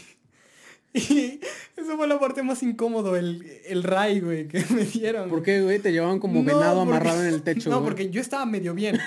[0.95, 1.41] Y
[1.77, 5.29] eso fue la parte más incómodo, el, el ray, güey, que me dieron.
[5.31, 5.79] ¿Por qué, güey?
[5.79, 7.89] Te llevaban como No, venado porque- amarrado en el techo, No, güey.
[7.91, 8.99] porque yo estaba medio bien.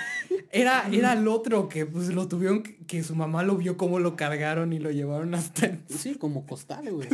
[0.52, 3.98] Era, era el otro que pues lo tuvieron, que, que su mamá lo vio cómo
[3.98, 7.08] lo cargaron y lo llevaron hasta el Sí, como costal, güey.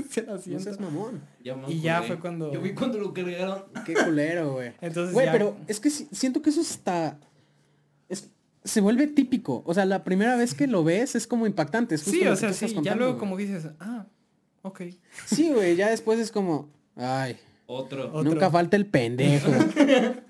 [0.46, 1.22] No seas mamón.
[1.42, 3.64] Ya Y ya fue cuando- Yo vi cuando lo cargaron.
[3.84, 4.72] Qué culero, güey.
[4.80, 7.18] Entonces Güey, ya- pero es que si- siento que eso está...
[8.08, 8.30] Es,
[8.64, 9.62] se vuelve típico.
[9.66, 11.94] O sea, la primera vez que lo ves es como impactante.
[11.96, 13.20] Es justo Sí, lo o que sea, sí, ya luego güey.
[13.20, 14.06] como dices, ah,
[14.62, 14.82] ok.
[15.26, 16.68] Sí, güey, ya después es como...
[16.96, 18.08] Ay, Otro.
[18.08, 18.22] Otro.
[18.22, 19.50] nunca falta el pendejo.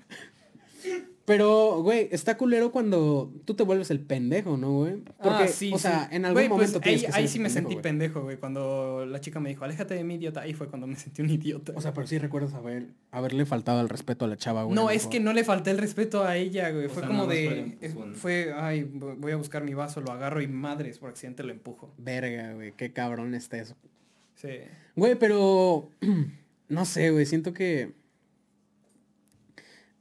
[1.25, 4.95] Pero, güey, está culero cuando tú te vuelves el pendejo, ¿no, güey?
[4.97, 6.15] Porque, Ah, sí, o sea, sí.
[6.17, 7.73] en algún Güey, pues, momento tienes ahí, que ser ahí ese sí me pendejo, sentí
[7.75, 7.81] güey.
[7.81, 8.37] pendejo, güey.
[8.37, 10.41] Cuando la chica me dijo, aléjate de mí, idiota.
[10.41, 11.71] Ahí fue cuando me sentí un idiota.
[11.77, 14.75] O sea, pero sí recuerdas haber, haberle faltado el respeto a la chava, güey.
[14.75, 16.87] no, es que no le falté el respeto a ella, güey.
[16.87, 17.77] O Fue sea, como de...
[17.79, 18.15] empujón.
[18.15, 21.93] Fue, ay, voy a buscar mi vaso, lo agarro y madres, por accidente lo empujo.
[21.97, 23.77] Verga, güey, qué cabrón está eso.
[24.43, 24.49] Sí.
[24.95, 25.89] Güey, pero...
[26.69, 27.93] No sé, güey, siento que...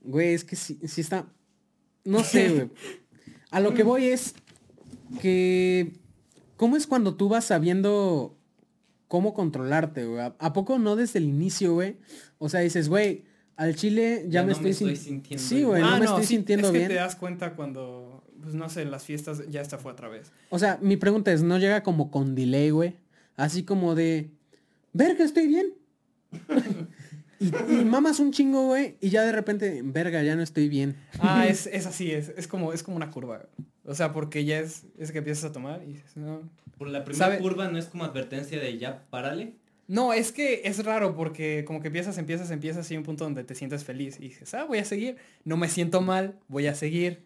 [0.01, 1.27] Güey, es que sí, sí está...
[2.05, 2.71] No sé, güey.
[3.51, 4.35] A lo que voy es
[5.21, 5.93] que...
[6.57, 8.39] ¿Cómo es cuando tú vas sabiendo
[9.09, 10.21] cómo controlarte, güey?
[10.21, 11.97] ¿A- ¿A poco no desde el inicio, güey?
[12.39, 13.25] O sea, dices, güey,
[13.57, 15.99] al chile ya, Ya me no me estoy, estoy sin- sintiendo Sí, güey, no Ah,
[15.99, 16.89] me estoy sí, sintiendo es que bien.
[16.89, 20.33] te das cuenta cuando, pues no sé, en las fiestas ya esta fue otra vez.
[20.51, 22.95] O sea, mi pregunta es, ¿no llega como con delay, güey?
[23.37, 24.31] Así como de,
[24.93, 25.75] verga, estoy bien.
[27.41, 30.97] y, y mamas un chingo, güey, y ya de repente, verga, ya no estoy bien.
[31.19, 33.47] Ah, es, es así, es, es como, es como una curva.
[33.85, 37.05] O sea, porque ya es, es que empiezas a tomar y dices, no, Por la
[37.05, 37.39] primera ¿Sabe?
[37.39, 39.55] curva no es como advertencia de ya, párale.
[39.89, 43.25] No, es que es raro porque como que empiezas, empiezas, empiezas y hay un punto
[43.25, 46.67] donde te sientes feliz y dices, ah, voy a seguir, no me siento mal, voy
[46.67, 47.25] a seguir.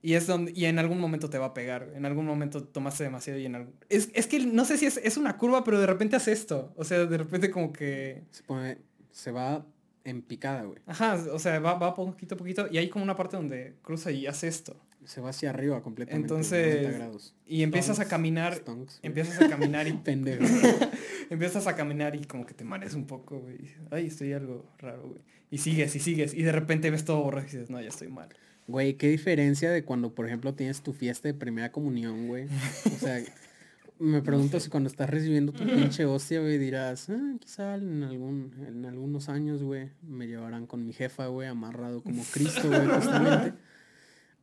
[0.00, 3.02] Y es donde, y en algún momento te va a pegar, en algún momento tomaste
[3.02, 3.74] demasiado y en algún...
[3.88, 6.72] Es, es que no sé si es, es una curva, pero de repente hace esto.
[6.76, 8.22] O sea, de repente como que...
[8.30, 8.78] Se pone,
[9.10, 9.66] se va
[10.04, 10.78] en picada, güey.
[10.86, 14.10] Ajá, o sea, va, va poquito a poquito y hay como una parte donde cruza
[14.10, 14.76] y hace esto.
[15.04, 16.26] Se va hacia arriba completamente.
[16.26, 17.34] Entonces, 90 grados.
[17.46, 20.44] Y empiezas a caminar, Stonks, empiezas a caminar y Pendejo.
[21.30, 23.58] empiezas a caminar y como que te mareas un poco, güey.
[23.90, 25.20] Ay, estoy algo raro, güey.
[25.50, 28.08] Y sigues y sigues y de repente ves todo borroso y dices, no, ya estoy
[28.08, 28.28] mal.
[28.68, 32.44] Güey, qué diferencia de cuando, por ejemplo, tienes tu fiesta de primera comunión, güey.
[32.44, 33.18] O sea,
[33.98, 38.52] me pregunto si cuando estás recibiendo tu pinche hostia, güey, dirás, ah, quizá en algún,
[38.68, 43.54] en algunos años, güey, me llevarán con mi jefa, güey, amarrado como Cristo, güey, justamente.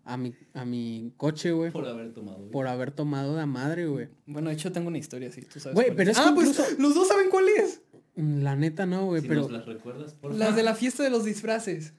[0.03, 1.71] A mi, a mi coche, güey.
[1.71, 2.37] Por haber tomado.
[2.39, 2.51] güey.
[2.51, 4.09] Por haber tomado de madre, güey.
[4.27, 5.75] Bueno, de hecho tengo una historia así, tú sabes.
[5.75, 7.81] Güey, cuál pero es que ah, pues incluso- los dos saben cuál es.
[8.15, 9.41] La neta no, güey, si pero...
[9.41, 11.93] nos las recuerdas, por Las de la fiesta de los disfraces.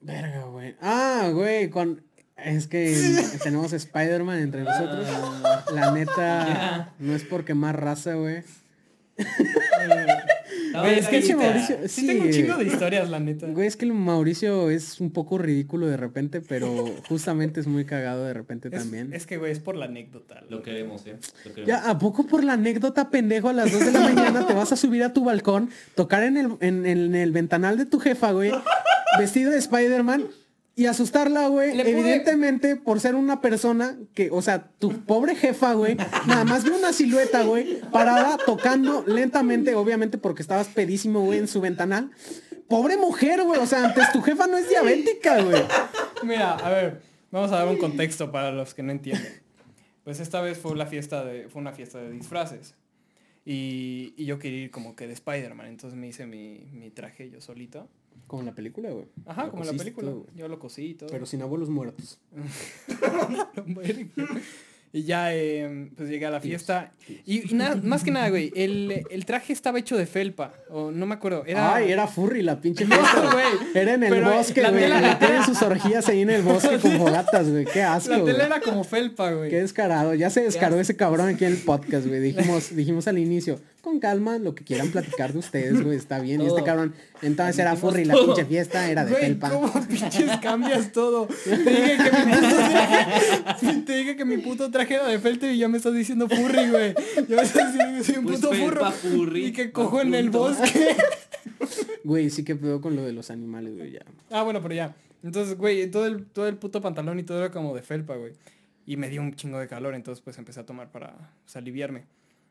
[0.00, 0.76] Verga, güey.
[0.80, 2.02] Ah, güey, con...
[2.36, 2.94] Es que
[3.42, 5.06] tenemos Spider-Man entre nosotros.
[5.44, 8.44] Ah, La neta, no es porque más raza, güey.
[9.16, 11.36] estaba Güey, es que cajita.
[11.36, 13.46] Mauricio- Sí, Sí, tengo un chingo de historias, la neta.
[13.48, 17.84] Güey, es que el Mauricio es un poco ridículo de repente, pero justamente es muy
[17.84, 19.12] cagado de repente es, también.
[19.12, 20.42] es que, güey, es por la anécdota.
[20.48, 21.16] Lo queremos, ¿eh?
[21.44, 21.66] Lo queremos.
[21.66, 24.70] Ya, ¿a poco por la anécdota, pendejo, a las 2 de la mañana te vas
[24.70, 28.30] a subir a tu balcón, tocar en el, en, en el ventanal de tu jefa,
[28.30, 28.52] güey,
[29.18, 30.26] vestido de Spider-Man
[30.74, 31.72] y asustarla, güey?
[31.72, 36.62] Pude- Evidentemente, por ser una persona que, o sea, tu pobre jefa, güey, nada más
[36.64, 42.10] vio una silueta, güey, parada, tocando lentamente, obviamente porque estabas pedísimo, güey, en su ventanal.
[42.68, 45.62] Pobre mujer, güey, o sea, antes tu jefa no es diabética, güey.
[46.22, 47.00] Mira, a ver,
[47.30, 49.32] vamos a dar un contexto para los que no entienden.
[50.04, 52.74] Pues esta vez fue la fiesta de, fue una fiesta de disfraces.
[53.44, 57.30] Y, y yo quería ir como que de Spider-Man, entonces me hice mi, mi traje
[57.30, 57.88] yo solito.
[58.26, 59.06] Como en la película, güey.
[59.26, 60.10] Ajá, Lo como en la película.
[60.10, 60.26] todo.
[60.36, 61.08] Yo lo cosí y todo.
[61.10, 62.18] Pero sin abuelos muertos.
[64.90, 66.92] y ya, eh, pues llegué a la fiesta.
[67.26, 70.54] Y, y nada, más que nada, güey, el, el traje estaba hecho de felpa.
[70.70, 71.44] O no me acuerdo.
[71.46, 71.74] Era...
[71.74, 73.30] Ay, era furry la pinche fiesta.
[73.32, 73.46] güey.
[73.74, 74.74] Era en el Pero bosque, güey.
[74.84, 77.66] tela- Tienen sus orgías ahí en el bosque con fogatas, güey.
[77.66, 79.50] Qué asco, La tela era como felpa, güey.
[79.50, 80.14] Qué descarado.
[80.14, 82.20] Ya se descaró ese cabrón aquí en el podcast, güey.
[82.20, 86.40] Dijimos, dijimos al inicio, con calma, lo que quieran platicar de ustedes, güey, está bien.
[86.40, 89.50] Y este cabrón, entonces era furry, la pinche fiesta era de Güey, felpa.
[89.50, 91.26] ¿cómo pinches cambias todo?
[91.26, 95.46] Te dije que mi puto traje, te dije que mi puto traje era de felpa
[95.46, 96.94] y ya me estás diciendo furry, güey.
[97.28, 99.16] Ya me estás diciendo que soy un Pues puto felpa, furro.
[99.16, 100.96] furry, y que cojo en el bosque.
[102.04, 104.00] Güey, sí que pedo con lo de los animales, güey, ya.
[104.30, 104.94] Ah, bueno, pero ya.
[105.22, 108.32] Entonces, güey, todo el, todo el puto pantalón y todo era como de felpa, güey.
[108.86, 111.14] Y me dio un chingo de calor, entonces pues empecé a tomar para
[111.44, 112.04] pues, aliviarme.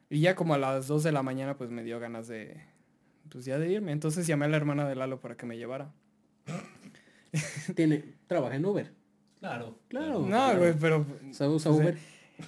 [0.09, 2.57] Y ya como a las 2 de la mañana pues me dio ganas de,
[3.29, 3.91] pues ya de irme.
[3.91, 5.91] Entonces llamé a la hermana de Lalo para que me llevara.
[7.75, 8.91] Tiene, trabaja en Uber.
[9.39, 9.77] Claro.
[9.89, 10.25] Claro.
[10.27, 11.97] No, güey, pero ¿Sabe usar Pues, Uber?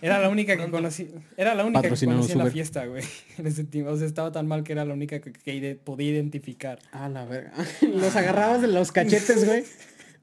[0.02, 1.10] Era la única que conocí.
[1.36, 2.54] Era la única que conocí en la Uber.
[2.54, 3.04] fiesta, güey.
[3.38, 3.92] En ese tiempo.
[3.92, 6.80] O sea, estaba tan mal que era la única que, que ide- podía identificar.
[6.92, 7.52] Ah, la verga.
[7.82, 9.64] los agarrabas de los cachetes, güey.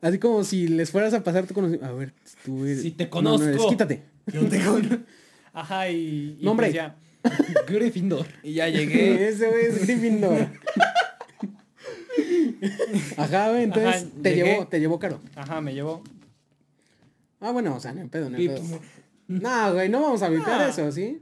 [0.02, 1.86] Así como si les fueras a pasar tu conocimiento.
[1.86, 2.12] A ver,
[2.44, 3.48] tú eres- Si te No, no eres.
[3.56, 3.70] conozco.
[3.70, 4.02] Quítate.
[4.32, 4.78] Yo tengo
[5.52, 6.66] Ajá, y, y Nombre.
[6.66, 6.96] pues ya.
[7.68, 8.26] Gryffindor.
[8.42, 9.28] Y ya llegué.
[9.28, 10.48] Ese güey es Gryffindor.
[13.16, 14.50] Ajá, güey, entonces Ajá, te llegué.
[14.52, 15.20] llevó, te llevó caro.
[15.34, 16.02] Ajá, me llevó.
[17.40, 18.62] Ah, bueno, o sea, no pedo, no pedo.
[19.28, 20.68] No, güey, no vamos a vipear Ah.
[20.68, 21.20] eso, ¿sí?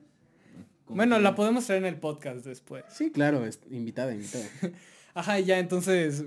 [0.86, 2.84] Bueno, la podemos traer en el podcast después.
[2.88, 4.44] Sí, claro, es invitada, invitada.
[5.14, 6.24] Ajá, y ya entonces.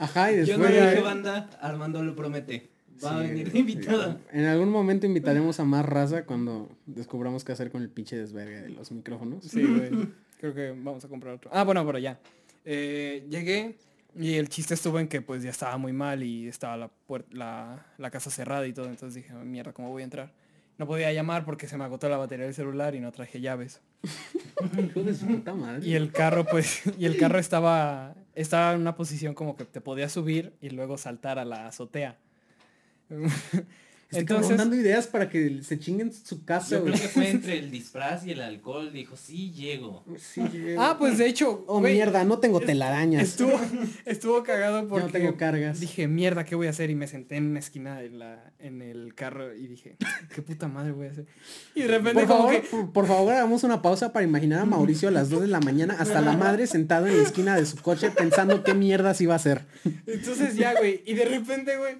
[0.00, 2.71] Ajá, y Yo no después le ya- dije banda, Armando lo promete.
[3.04, 4.20] Va a venir de invitada.
[4.32, 8.62] en algún momento invitaremos a más raza cuando descubramos qué hacer con el pinche desvergue
[8.62, 9.44] de los micrófonos.
[9.44, 10.08] Sí, güey.
[10.38, 11.50] Creo que vamos a comprar otro.
[11.52, 12.18] Ah, bueno, pero ya.
[12.64, 13.76] Eh, llegué
[14.18, 16.90] y el chiste estuvo en que pues ya estaba muy mal y estaba la,
[17.30, 18.86] la, la casa cerrada y todo.
[18.86, 20.32] Entonces dije, mierda, ¿cómo voy a entrar?
[20.78, 23.80] No podía llamar porque se me agotó la batería del celular y no traje llaves.
[24.78, 25.86] Hijo de su puta madre.
[25.86, 29.80] Y el carro, pues, y el carro estaba, estaba en una posición como que te
[29.80, 32.18] podías subir y luego saltar a la azotea.
[34.14, 37.70] Entonces, dando ideas para que se chinguen su casa, Yo creo que fue entre el
[37.70, 38.92] disfraz y el alcohol.
[38.92, 40.04] Dijo, sí, llego.
[40.18, 40.82] Sí, llego.
[40.82, 43.22] ah, pues de hecho, Oh, mierda, no tengo telarañas.
[43.22, 43.58] Estuvo,
[44.04, 45.80] estuvo cagado Yo porque no tengo cargas.
[45.80, 46.90] dije, mierda, ¿qué voy a hacer?
[46.90, 49.96] Y me senté en una esquina en, la, en el carro y dije,
[50.34, 51.24] ¿qué puta madre voy a hacer?
[51.74, 54.66] Y de repente Por favor, que, por, por favor, hagamos una pausa para imaginar a
[54.66, 57.64] Mauricio a las 2 de la mañana hasta la madre sentado en la esquina de
[57.64, 59.62] su coche pensando qué mierdas iba a hacer.
[60.06, 61.94] entonces ya, güey, y de repente, güey,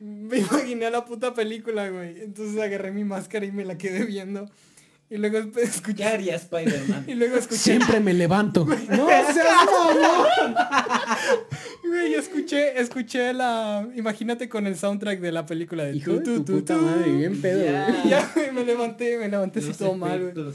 [0.00, 2.20] me imaginé la puta película, güey.
[2.22, 4.48] Entonces agarré mi máscara y me la quedé viendo.
[5.10, 6.04] Y luego esp- ¿Qué escuché.
[6.04, 7.04] haría Spider-Man?
[7.08, 7.58] Y luego escuché.
[7.60, 8.66] Siempre me levanto.
[8.90, 10.54] No seas mamón.
[11.86, 13.88] Güey, escuché, escuché la.
[13.96, 17.64] Imagínate con el soundtrack de la película de Hijo de tu, puta madre, bien pedo,
[17.64, 17.86] Ya.
[17.88, 18.06] güey.
[18.06, 20.52] Y ya, güey, me levanté, me levanté así todo mal, güey.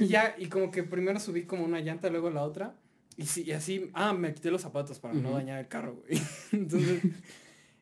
[0.00, 2.74] Y ya, y como que primero subí como una llanta, luego la otra.
[3.16, 6.22] Y, sí, y así, ah, me quité los zapatos para no dañar el carro, güey.
[6.52, 7.02] Entonces,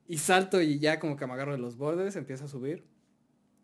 [0.08, 2.84] y salto y ya como que me agarro de los bordes, empiezo a subir.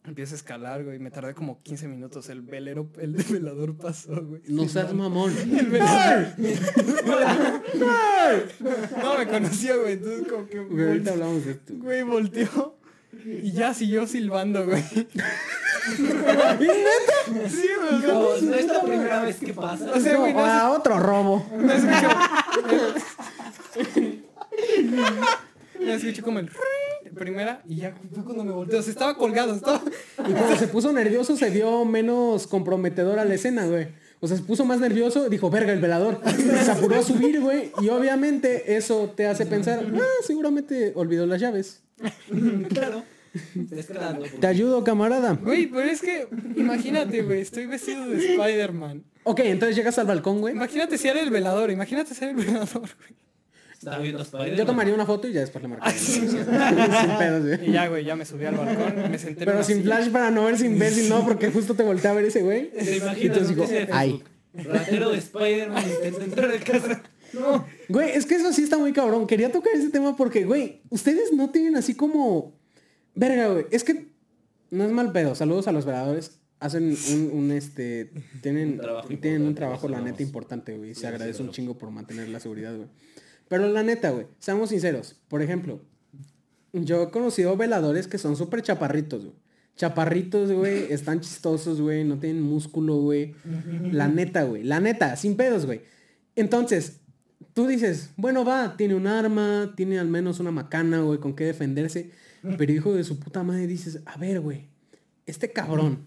[0.05, 0.99] Empiezo a escalar, güey.
[0.99, 2.29] Me tardé como 15 minutos.
[2.29, 4.43] El velero, el velador pasó, güey.
[4.49, 5.33] No seas mamón.
[5.39, 6.27] El velador.
[9.01, 9.93] no, me conoció, güey.
[9.93, 10.59] Entonces como que...
[10.59, 11.75] Güey, ahorita hablamos de esto.
[11.77, 12.79] Güey, volteó.
[13.25, 14.83] Y ya siguió silbando, güey.
[15.83, 18.03] Sí, güey.
[18.07, 19.91] No, no es la primera vez que pasa.
[19.93, 21.45] O sea, güey, no a otro robo.
[25.85, 26.51] Me escucho como el
[27.15, 28.79] primera y ya fue cuando me volteó.
[28.79, 29.83] O sea, estaba colgado, estaba.
[30.19, 33.89] Y cuando se puso nervioso se vio menos comprometedora la escena, güey.
[34.21, 36.21] O sea, se puso más nervioso, dijo, verga, el velador.
[36.65, 37.73] Se apuró a subir, güey.
[37.81, 41.83] Y obviamente eso te hace pensar, ah, seguramente olvidó las llaves.
[42.69, 43.03] claro.
[44.41, 45.35] Te ayudo, camarada.
[45.35, 49.05] Güey, pero es que imagínate, güey, estoy vestido de Spider-Man.
[49.25, 50.55] Ok, entonces llegas al balcón, güey.
[50.55, 52.69] Imagínate ser el velador, imagínate ser el velador,
[52.99, 53.17] güey.
[53.83, 54.57] Está viendo a Spider-Man.
[54.57, 55.99] Yo tomaría una foto y ya después le marcaría.
[55.99, 56.27] sin
[57.19, 57.69] pedos, güey.
[57.69, 59.97] Y ya, güey, ya me subí al balcón, me senté en Pero una sin silla.
[59.97, 62.71] flash para no verse imbécil, no, porque justo te volteé a ver ese güey.
[62.71, 63.49] ¿Te imaginas?
[63.49, 64.11] digo, noticia de ay.
[64.11, 64.29] Facebook?
[64.73, 67.03] Ratero de Spider-Man intenta entrar a casa.
[67.33, 67.67] No.
[67.89, 69.27] Güey, es que eso sí está muy cabrón.
[69.27, 72.53] Quería tocar ese tema porque, güey, ustedes no tienen así como...
[73.15, 73.67] Verga, güey.
[73.71, 74.09] Es que
[74.71, 75.35] no es mal pedo.
[75.35, 76.39] Saludos a los veladores.
[76.61, 78.11] Hacen un, un, este...
[78.43, 80.95] Tienen Un trabajo tienen un trabajo, la neta, importante, güey.
[80.95, 82.89] Se agradece un chingo por mantener la seguridad, güey.
[83.53, 84.25] Pero la neta, güey.
[84.39, 85.15] Seamos sinceros.
[85.29, 85.83] Por ejemplo,
[86.73, 89.37] yo he conocido veladores que son súper chaparritos, güey.
[89.77, 93.35] Chaparritos, güey, están chistosos, güey, no tienen músculo, güey.
[93.91, 95.83] La neta, güey, la neta, sin pedos, güey.
[96.35, 97.01] Entonces,
[97.53, 101.45] tú dices, bueno, va, tiene un arma, tiene al menos una macana, güey, con qué
[101.45, 102.11] defenderse.
[102.57, 104.69] Pero hijo de su puta madre dices, a ver, güey,
[105.27, 106.07] este cabrón,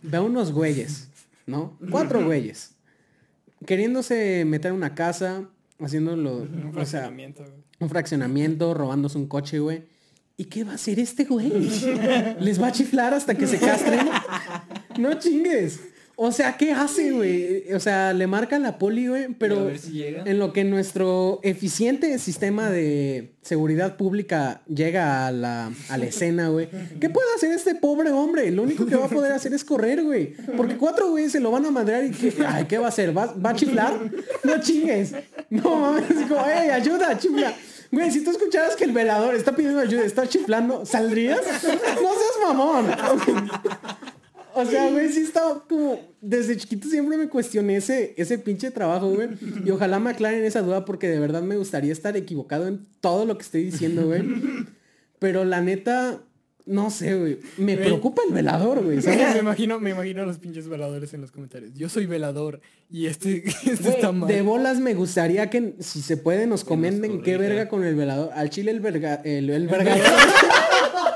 [0.00, 1.08] ve a unos güeyes,
[1.44, 1.76] ¿no?
[1.90, 2.76] Cuatro güeyes.
[3.66, 5.48] Queriéndose meter a una casa,
[5.80, 7.54] haciéndolo, Un o sea, fraccionamiento, güey.
[7.80, 9.82] un fraccionamiento, robándose un coche, güey.
[10.36, 11.50] ¿Y qué va a hacer este güey?
[12.40, 14.08] ¿Les va a chiflar hasta que se castren?
[14.98, 15.80] No chingues.
[16.20, 17.72] O sea, ¿qué hace, güey?
[17.72, 20.24] O sea, le marcan la poli, güey, a pero ver si llega.
[20.26, 26.48] en lo que nuestro eficiente sistema de seguridad pública llega a la, a la escena,
[26.48, 26.68] güey.
[27.00, 28.50] ¿Qué puede hacer este pobre hombre?
[28.50, 30.34] Lo único que va a poder hacer es correr, güey.
[30.56, 33.16] Porque cuatro güeyes se lo van a madrear y ¿qué, ay, ¿qué va a hacer?
[33.16, 33.94] ¿Va, ¿Va a chiflar?
[34.42, 35.14] No chingues.
[35.50, 37.54] No mames, es como, ey, ayuda, chifla.
[37.90, 41.40] Güey, si tú escucharas que el velador está pidiendo ayuda, está chiflando, ¿saldrías?
[41.62, 42.86] No seas mamón.
[44.60, 46.00] O sea, güey, sí estaba como...
[46.20, 49.28] Desde chiquito siempre me cuestioné ese, ese pinche trabajo, güey.
[49.64, 53.24] Y ojalá me aclaren esa duda porque de verdad me gustaría estar equivocado en todo
[53.24, 54.22] lo que estoy diciendo, güey.
[55.20, 56.20] Pero la neta,
[56.66, 57.38] no sé, güey.
[57.56, 58.98] Me preocupa el velador, güey.
[58.98, 61.72] Me imagino, me imagino a los pinches veladores en los comentarios.
[61.74, 64.28] Yo soy velador y este, este está mal.
[64.28, 68.30] de bolas me gustaría que, si se puede, nos comenten qué verga con el velador.
[68.34, 69.16] Al chile el verga...
[69.24, 70.02] El, el vergador...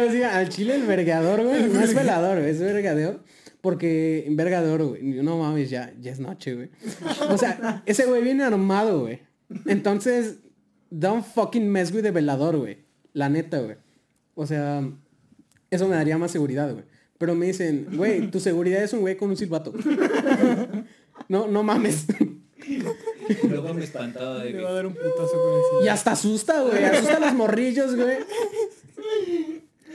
[0.00, 1.68] os diga, al chile el vergador, güey.
[1.68, 3.22] No es velador, güey, es vergador.
[3.60, 5.02] Porque vergador, güey.
[5.02, 6.70] No mames, ya, ya es noche, güey.
[7.30, 9.20] O sea, ese güey viene armado, güey.
[9.66, 10.38] Entonces,
[10.90, 12.78] don't fucking mess with the velador, güey.
[13.12, 13.76] La neta, güey.
[14.34, 14.82] O sea,
[15.70, 16.84] eso me daría más seguridad, güey.
[17.18, 19.72] Pero me dicen, güey, tu seguridad es un güey con un silbato.
[21.28, 22.06] No, no mames.
[23.48, 24.74] Luego me espantaba de Le va a que...
[24.74, 26.84] dar un putazo con el Y hasta asusta, güey.
[26.84, 28.18] Asusta a los morrillos, güey.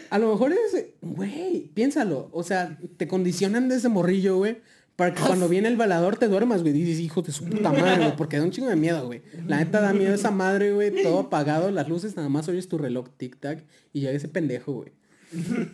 [0.10, 2.30] A lo mejor es, güey, piénsalo.
[2.32, 4.58] O sea, te condicionan desde morrillo, güey.
[4.96, 6.74] Para que cuando viene el balador te duermas, güey.
[6.74, 8.16] Dices, hijo de su puta madre, güey.
[8.16, 9.22] Porque da un chingo de miedo, güey.
[9.46, 11.04] La neta da miedo esa madre, güey.
[11.04, 13.64] Todo apagado, las luces, nada más oyes tu reloj tic-tac.
[13.94, 14.92] Y ya ese pendejo, güey.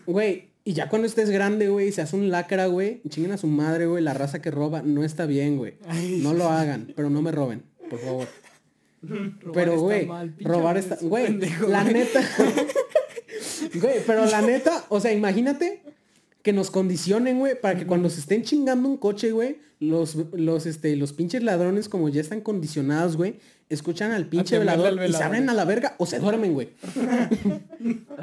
[0.05, 3.01] Güey, y ya cuando estés grande, güey, se hace un lacra, güey.
[3.07, 4.03] Chinguen a su madre, güey.
[4.03, 5.75] La raza que roba no está bien, güey.
[6.21, 8.27] No lo hagan, pero no me roben, por favor.
[9.53, 10.07] Pero, güey,
[10.39, 10.97] robar está...
[11.01, 12.21] Güey, la neta...
[13.75, 15.81] Güey, pero la neta, o sea, imagínate
[16.41, 20.65] que nos condicionen, güey, para que cuando se estén chingando un coche, güey, los, los,
[20.65, 23.35] este, los pinches ladrones, como ya están condicionados, güey,
[23.69, 26.69] escuchan al pinche velador, y se abren a la verga o se duermen, güey.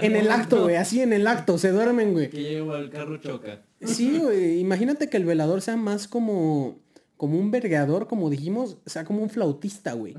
[0.00, 2.28] en el acto, güey, así en el acto, se duermen, güey.
[2.28, 3.62] Que llego al carro choca.
[3.82, 6.78] Sí, güey, imagínate que el velador sea más como
[7.20, 10.14] como un vergador, como dijimos, o sea, como un flautista, güey.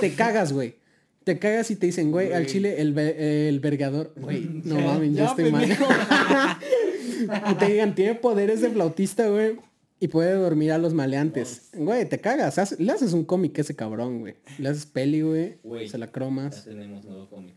[0.00, 0.76] te cagas, güey.
[1.24, 4.12] Te cagas y te dicen, güey, al chile el, el vergador.
[4.16, 5.68] Güey, no Ya, mames, ya ya, estoy mal.
[7.50, 9.56] y te digan, tiene poderes de flautista, güey.
[10.00, 11.70] Y puede dormir a los maleantes.
[11.74, 12.58] Güey, te cagas.
[12.58, 14.34] haz- le haces un cómic a ese cabrón, güey.
[14.58, 15.58] Le haces peli, güey.
[15.62, 15.88] Güey.
[15.88, 16.64] Se la Ya cromas.
[16.64, 17.54] tenemos nuevo cómic.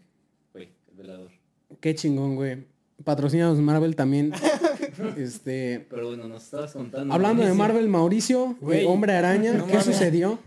[0.53, 1.31] Güey, el velador.
[1.79, 2.65] Qué chingón, güey.
[3.03, 4.31] Patrocinados Marvel también.
[5.17, 5.87] este.
[5.89, 7.11] Pero bueno, nos estabas contando.
[7.13, 7.53] Hablando de.
[7.53, 9.85] Marvel, Mauricio, Güey, de Hombre Araña, no ¿qué mames.
[9.85, 10.37] sucedió?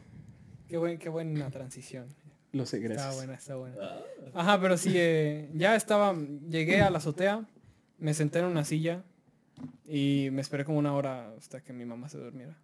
[0.68, 2.06] Qué, buen, qué buena transición.
[2.52, 3.76] Lo sé, Está buena, está buena.
[3.80, 4.00] Ah,
[4.34, 6.16] Ajá, pero sí, eh, ya estaba,
[6.48, 7.46] llegué a la azotea,
[7.98, 9.04] me senté en una silla
[9.86, 12.56] y me esperé como una hora hasta que mi mamá se durmiera.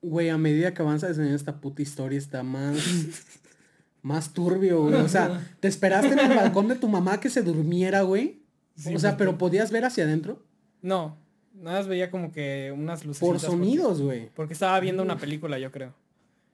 [0.00, 2.78] Güey, a medida que avanzas en esta puta historia está más...
[4.02, 4.94] más turbio, güey.
[4.94, 8.42] O sea, ¿te esperaste en el balcón de tu mamá que se durmiera, güey?
[8.76, 10.42] Sí, o sea, pero podías ver hacia adentro.
[10.82, 11.18] No,
[11.52, 13.20] nada más veía como que unas luces.
[13.20, 14.30] Por sonidos, güey.
[14.34, 15.94] Porque, estaba viendo una película, yo creo.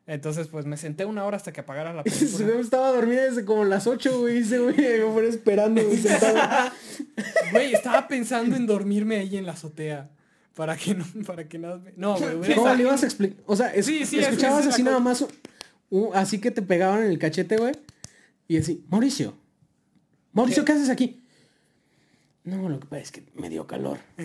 [0.07, 2.47] Entonces, pues me senté una hora hasta que apagara la película.
[2.49, 4.39] güey estaba dormido desde como las 8, güey.
[4.39, 6.71] Ese güey me fuera esperando, güey, sentado.
[7.53, 10.11] Güey, estaba pensando en dormirme ahí en la azotea.
[10.55, 11.79] Para que no, para que nada.
[11.79, 13.43] me- No, güey, hubiera ¿Cómo le ibas a explicar?
[13.47, 15.27] O sea, es- Sí, sí, es que escuchabas es así nada cosa.
[15.91, 17.75] más, así que te pegaban en el cachete, güey.
[18.49, 19.35] Y así, Mauricio.
[20.33, 21.23] Mauricio, ¿qué, haces aquí?
[22.45, 23.99] No, lo que pasa es que me dio calor.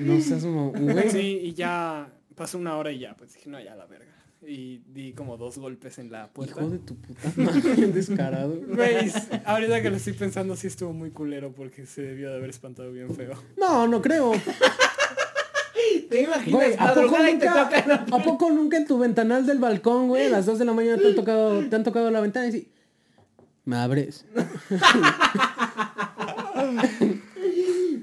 [0.00, 1.10] no seas un güey.
[1.10, 4.12] Sí, y ya pasó una hora y ya, pues dije, no, ya la verga.
[4.46, 6.60] Y di como dos golpes en la puerta.
[6.60, 8.54] Hijo de tu puta madre, descarado.
[8.68, 9.10] Güey,
[9.44, 12.92] ahorita que lo estoy pensando sí estuvo muy culero porque se debió de haber espantado
[12.92, 13.32] bien feo.
[13.56, 14.32] No, no creo.
[16.10, 16.52] ¿Te imaginas?
[16.52, 20.06] Güey, ¿a poco, te nunca, tocan la- ¿a poco nunca en tu ventanal del balcón,
[20.08, 22.46] güey, a las 2 de la mañana te han tocado, te han tocado la ventana
[22.46, 22.68] y sí,
[23.64, 24.24] me abres?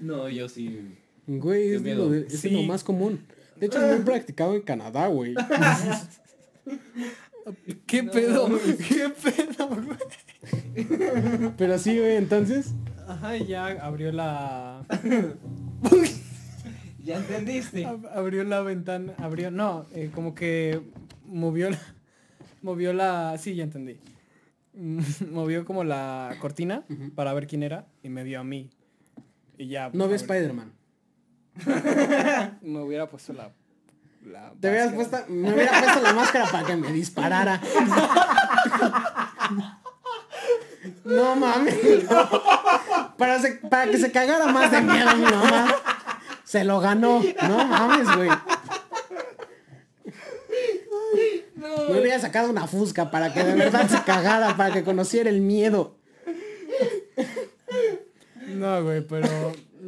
[0.02, 0.96] No, yo sí.
[1.28, 2.06] Güey, es, de miedo.
[2.06, 2.50] lo, de- es de Sí.
[2.52, 3.26] lo más común.
[3.63, 5.36] De hecho, es muy practicado en Canadá, güey.
[7.88, 8.49] ¿Qué pedo?
[8.89, 11.54] ¿Qué pedo, güey?
[11.58, 12.73] Pero sí, güey, entonces...
[13.08, 14.86] Ajá, y ya abrió la...
[17.06, 17.86] Ya entendiste.
[17.86, 19.49] ab- abrió la ventana, abrió...
[19.52, 20.82] No, eh, como que
[21.26, 21.80] movió la...
[22.62, 23.38] Movió la...
[23.38, 23.97] Sí, ya entendí.
[25.32, 26.84] movió como la cortina
[27.15, 28.69] para ver quién era y me vio a mí.
[29.58, 29.89] Y ya...
[29.93, 30.71] No ve abrí- Spider-Man.
[32.61, 33.51] Me hubiera puesto la...
[34.25, 37.61] la Te hubieras puesto, me hubiera puesto la máscara para que me disparara.
[41.05, 41.75] No mames.
[43.17, 45.75] Para, se- para que se cagara más de miedo mi mamá.
[46.43, 47.21] Se lo ganó.
[47.47, 48.29] No mames, güey.
[51.89, 55.39] Me hubiera sacado una fusca para que de verdad se cagara, para que conociera el
[55.41, 55.95] miedo.
[58.47, 59.27] No, güey, pero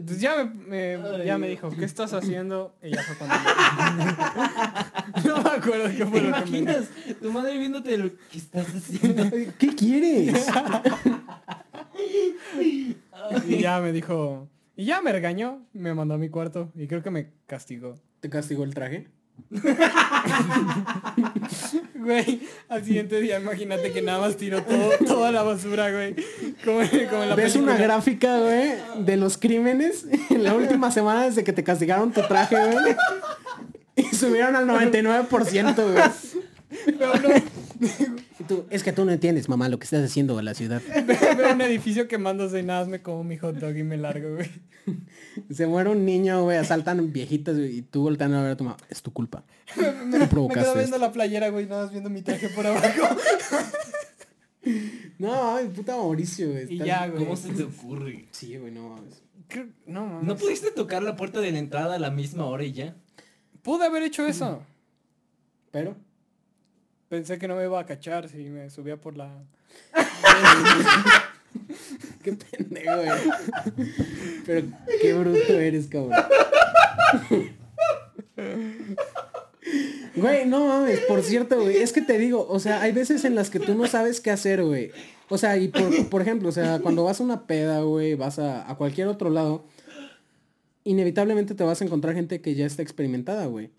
[0.05, 2.75] pues ya me, me- ya me dijo, ¿qué estás haciendo?
[2.83, 6.85] Y ya fue cuando me- No me acuerdo qué ¿Te fue lo que me imaginas?
[7.21, 9.23] Tu madre viéndote lo que estás haciendo.
[9.57, 10.47] ¿Qué quieres?
[13.47, 17.01] Y ya me dijo, y ya me regañó, me mandó a mi cuarto y creo
[17.03, 17.95] que me castigó.
[18.19, 19.07] ¿Te castigó el traje?
[21.95, 26.15] Güey, al siguiente día imagínate que nada más tiró todo, toda la basura, güey.
[26.63, 31.25] Como, como en la ¿Ves una gráfica, güey, de los crímenes en la última semana
[31.25, 32.95] desde que te castigaron tu traje, güey?
[33.95, 36.03] Y subieron al 99%, güey.
[36.87, 37.43] Un-
[38.39, 40.81] Y tú, es que tú no entiendes, mamá, lo que estás haciendo a la ciudad.
[41.37, 44.35] veo un edificio quemándose y nada más me como mi hot dog y me largo,
[44.35, 44.49] güey.
[45.49, 48.65] Se muere un niño, güey, asaltan viejitas, güey, y tú volteando a ver a tu
[48.65, 48.77] mamá.
[48.89, 49.43] Es tu culpa.
[49.75, 50.97] Tú Me quedo provocaste viendo esto.
[50.99, 53.17] la playera, güey, nada más viendo mi traje por abajo.
[55.17, 56.73] No, ay, puta Mauricio, güey.
[56.73, 57.23] Y ya, güey.
[57.23, 58.25] ¿Cómo se te ocurre?
[58.31, 59.21] Sí, güey, no mames.
[59.85, 60.27] No, mames.
[60.27, 62.95] ¿No pudiste tocar la puerta de la entrada a la misma hora y ya?
[63.61, 64.61] Pude haber hecho eso.
[65.71, 65.95] Pero...
[67.15, 69.31] Pensé que no me iba a cachar si me subía por la...
[72.21, 73.09] Qué pendejo, güey.
[74.45, 74.67] Pero
[75.01, 76.11] qué bruto eres, cabrón.
[80.17, 83.35] Güey, no mames, por cierto, güey, es que te digo, o sea, hay veces en
[83.35, 84.91] las que tú no sabes qué hacer, güey.
[85.29, 88.39] O sea, y por, por ejemplo, o sea, cuando vas a una peda, güey, vas
[88.39, 89.63] a, a cualquier otro lado,
[90.83, 93.69] inevitablemente te vas a encontrar gente que ya está experimentada, güey.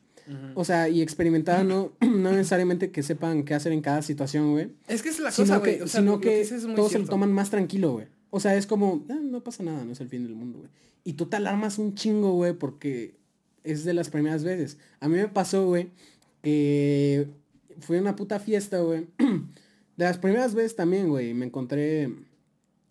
[0.54, 4.70] O sea, y experimentada no, no necesariamente que sepan qué hacer en cada situación, güey
[4.88, 5.82] Es que es la sino cosa, que, güey.
[5.82, 8.06] O sea, sino que es muy todos se lo toman más tranquilo, güey.
[8.30, 10.70] O sea, es como, "Ah, no pasa nada, no es el fin del mundo, güey.
[11.04, 13.14] Y tú te alarmas un chingo, güey, porque
[13.62, 14.78] es de las primeras veces.
[15.00, 15.90] A mí me pasó, güey,
[16.42, 17.28] que
[17.80, 19.06] fui a una puta fiesta, güey.
[19.96, 22.12] De las primeras veces también, güey, me encontré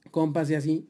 [0.10, 0.88] compas y así.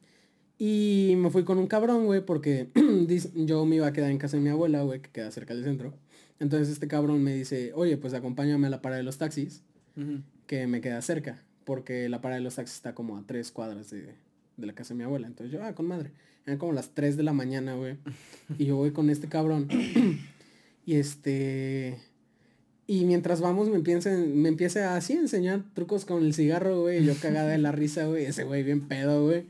[0.58, 2.70] Y me fui con un cabrón, güey, porque
[3.36, 5.64] yo me iba a quedar en casa de mi abuela, güey, que queda cerca del
[5.66, 5.94] centro.
[6.40, 9.64] Entonces este cabrón me dice, oye, pues acompáñame a la parada de los taxis,
[10.48, 13.90] que me queda cerca, porque la parada de los taxis está como a tres cuadras
[13.90, 14.16] de,
[14.58, 15.28] de la casa de mi abuela.
[15.28, 16.12] Entonces yo, ah, con madre.
[16.46, 17.98] Eran como las 3 de la mañana, güey.
[18.60, 19.68] Y yo voy con este cabrón.
[20.86, 21.98] y este...
[22.88, 27.04] Y mientras vamos me empieza, me empieza así a enseñar trucos con el cigarro, güey.
[27.04, 28.26] Yo cagada de la risa, güey.
[28.26, 29.46] Ese güey bien pedo, güey.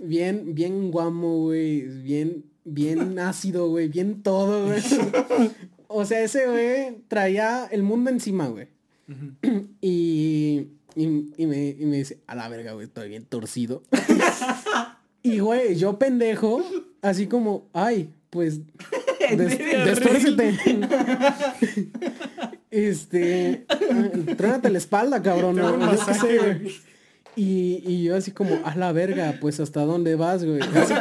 [0.00, 1.88] Bien, bien guamo, güey.
[2.02, 3.88] Bien, bien ácido, güey.
[3.88, 4.82] Bien todo, güey.
[5.96, 8.66] O sea, ese güey traía el mundo encima, güey.
[9.80, 10.66] Y,
[10.96, 11.04] y,
[11.36, 13.84] y me, y me dice, a la verga, güey, estoy bien torcido.
[15.22, 16.64] y, güey, yo pendejo,
[17.00, 18.60] así como, ay, pues,
[19.36, 20.58] des, destórcete.
[22.72, 23.64] este,
[24.36, 25.56] trónate la espalda, cabrón.
[27.36, 30.60] Y, y yo así como, a la verga, pues, ¿hasta dónde vas, güey?
[30.60, 30.94] Así-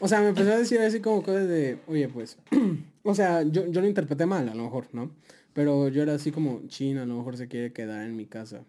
[0.00, 2.36] o sea, me empezó a decir así como cosas de, oye, pues,
[3.08, 5.10] o sea, yo, yo lo interpreté mal, a lo mejor, ¿no?
[5.54, 8.66] Pero yo era así como, China, a lo mejor se quiere quedar en mi casa.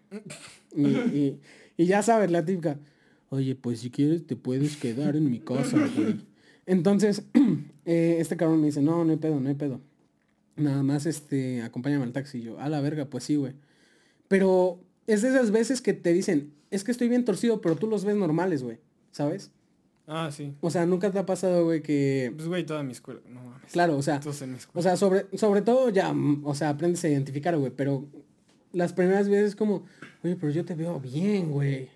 [0.74, 1.36] Y,
[1.76, 2.78] ya sabes, la típica,
[3.28, 6.24] oye, pues si quieres te puedes quedar en mi casa, güey.
[6.64, 7.22] Entonces,
[7.84, 9.82] eh, este cabrón me dice, no, no hay pedo, no hay pedo.
[10.56, 12.38] Nada más, este, acompáñame al taxi.
[12.38, 13.52] Y yo, a la verga, pues sí, güey.
[14.26, 17.88] Pero es de esas veces que te dicen, es que estoy bien torcido, pero tú
[17.88, 18.78] los ves normales, güey.
[19.10, 19.50] ¿Sabes?
[20.12, 20.52] Ah, sí.
[20.60, 22.32] O sea, nunca te ha pasado, güey, que...
[22.34, 23.20] Pues, güey, toda mi escuela.
[23.28, 23.70] No mames.
[23.70, 26.70] Claro, o sea, Todos en mi o sea, sobre, sobre todo ya, mm, o sea,
[26.70, 28.08] aprendes a identificar, güey, pero
[28.72, 29.84] las primeras veces como,
[30.24, 31.88] oye, pero yo te veo bien, güey.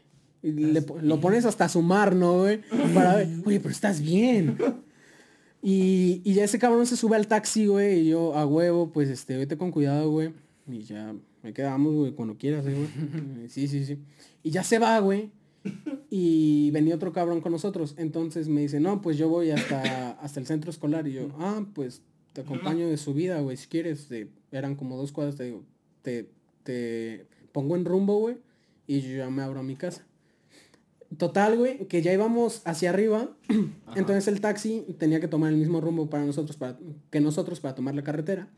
[0.44, 2.60] Y le lo pones hasta sumar, ¿no, güey?
[2.94, 4.58] Para ver, oye, pero estás bien.
[5.60, 9.08] Y, y ya ese cabrón se sube al taxi, güey, y yo a huevo, pues,
[9.08, 10.32] este, vete con cuidado, güey.
[10.68, 13.48] Y ya me quedamos, güey, cuando quieras, eh, güey.
[13.48, 13.98] Sí, sí, sí.
[14.44, 15.32] Y ya se va, güey.
[16.10, 17.94] Y venía otro cabrón con nosotros.
[17.98, 21.06] Entonces me dice, no, pues yo voy hasta, hasta el centro escolar.
[21.08, 22.02] Y yo, ah, pues
[22.32, 24.08] te acompaño de subida, güey, si quieres.
[24.08, 25.64] De- eran como dos cuadras, te digo,
[26.02, 26.30] te,
[26.62, 28.36] te pongo en rumbo, güey.
[28.86, 30.06] Y yo ya me abro a mi casa.
[31.16, 33.36] Total, güey, que ya íbamos hacia arriba.
[33.86, 33.98] Ajá.
[33.98, 36.78] Entonces el taxi tenía que tomar el mismo rumbo para nosotros, para,
[37.10, 38.48] que nosotros para tomar la carretera.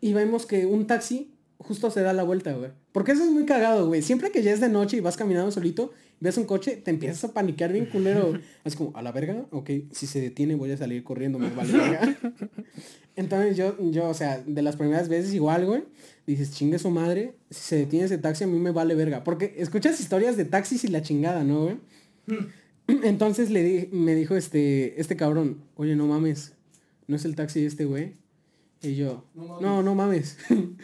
[0.00, 2.70] Y vemos que un taxi justo se da la vuelta, güey.
[2.92, 4.02] Porque eso es muy cagado, güey.
[4.02, 7.24] Siempre que ya es de noche y vas caminando solito, ves un coche, te empiezas
[7.24, 8.28] a paniquear bien culero.
[8.30, 8.40] güey.
[8.64, 11.72] Así como, a la verga, ok, si se detiene voy a salir corriendo, me vale
[11.72, 12.18] verga.
[13.16, 15.84] Entonces yo, yo, o sea, de las primeras veces igual, güey,
[16.26, 19.22] dices, chingue su madre, si se detiene ese taxi a mí me vale verga.
[19.22, 21.76] Porque escuchas historias de taxis y la chingada, ¿no, güey?
[22.86, 26.52] Entonces le di- me dijo este, este cabrón, oye, no mames,
[27.06, 28.12] ¿no es el taxi de este güey?
[28.84, 30.36] Y yo, no, no mames.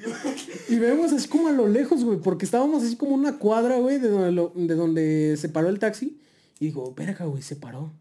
[0.68, 3.98] y vemos así como a lo lejos, güey, porque estábamos así como una cuadra, güey,
[3.98, 6.18] de donde, lo- de donde se paró el taxi.
[6.58, 7.92] Y digo, verga, güey, se paró.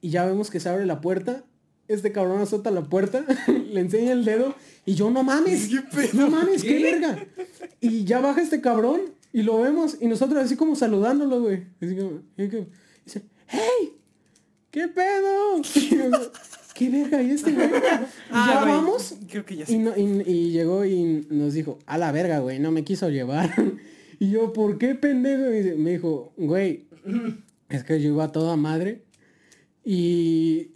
[0.00, 1.44] Y ya vemos que se abre la puerta.
[1.88, 4.54] Este cabrón azota la puerta, le enseña el dedo.
[4.86, 5.70] Y yo, no mames,
[6.14, 7.26] no mames, qué verga.
[7.80, 9.00] Y ya baja este cabrón
[9.32, 9.96] y lo vemos.
[10.00, 11.66] Y nosotros así como saludándolo, güey.
[11.80, 12.42] Así como, y
[13.04, 13.96] dice, ¡Hey!
[14.70, 15.60] ¿Qué pedo?
[16.80, 17.22] ¿Qué verga?
[17.22, 17.68] ¿Y este güey?
[17.68, 19.14] Y Ah, ya güey, vamos.
[19.30, 22.58] Creo que ya Y, no- y- y llegó y nos dijo, a la verga, güey,
[22.58, 23.50] no me quiso llevar.
[24.18, 25.52] y yo, ¿por qué pendejo?
[25.52, 26.86] Y me dijo, güey,
[27.68, 29.02] es que yo iba a toda madre.
[29.84, 30.70] Y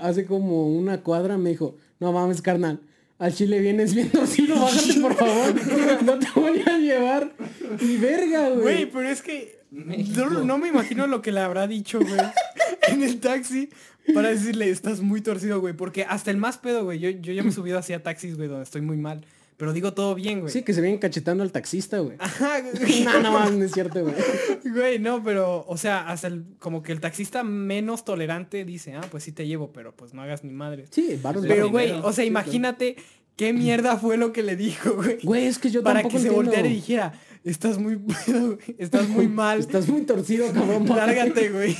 [0.00, 2.80] hace como una cuadra me dijo, no mames, carnal,
[3.18, 5.54] al chile vienes bien torcido, bájate por favor,
[6.04, 7.32] no te voy a llevar.
[7.80, 8.90] Y verga, Güey, güey.
[8.90, 12.20] pero es que no, no me imagino lo que le habrá dicho, güey,
[12.88, 13.70] en el taxi
[14.14, 15.74] para decirle, estás muy torcido, güey.
[15.74, 18.36] Porque hasta el más pedo, güey, yo, yo ya me he subido así a taxis,
[18.36, 19.24] güey, donde estoy muy mal.
[19.56, 20.52] Pero digo todo bien, güey.
[20.52, 22.16] Sí, que se vienen cachetando al taxista, güey.
[22.18, 23.04] Ajá, güey.
[23.04, 24.14] no, no no es cierto, güey.
[24.64, 29.06] Güey, no, pero, o sea, hasta el, como que el taxista menos tolerante dice, ah,
[29.10, 30.86] pues sí te llevo, pero pues no hagas ni madre.
[30.90, 32.96] Sí, varos Pero, güey, o sea, imagínate
[33.36, 35.18] qué mierda fue lo que le dijo, güey.
[35.22, 37.12] Güey, es que yo para que se volteara y dijera,
[37.44, 38.00] estás muy
[38.78, 40.88] estás muy mal, Estás muy torcido, cabrón.
[40.88, 41.76] lárgate, güey.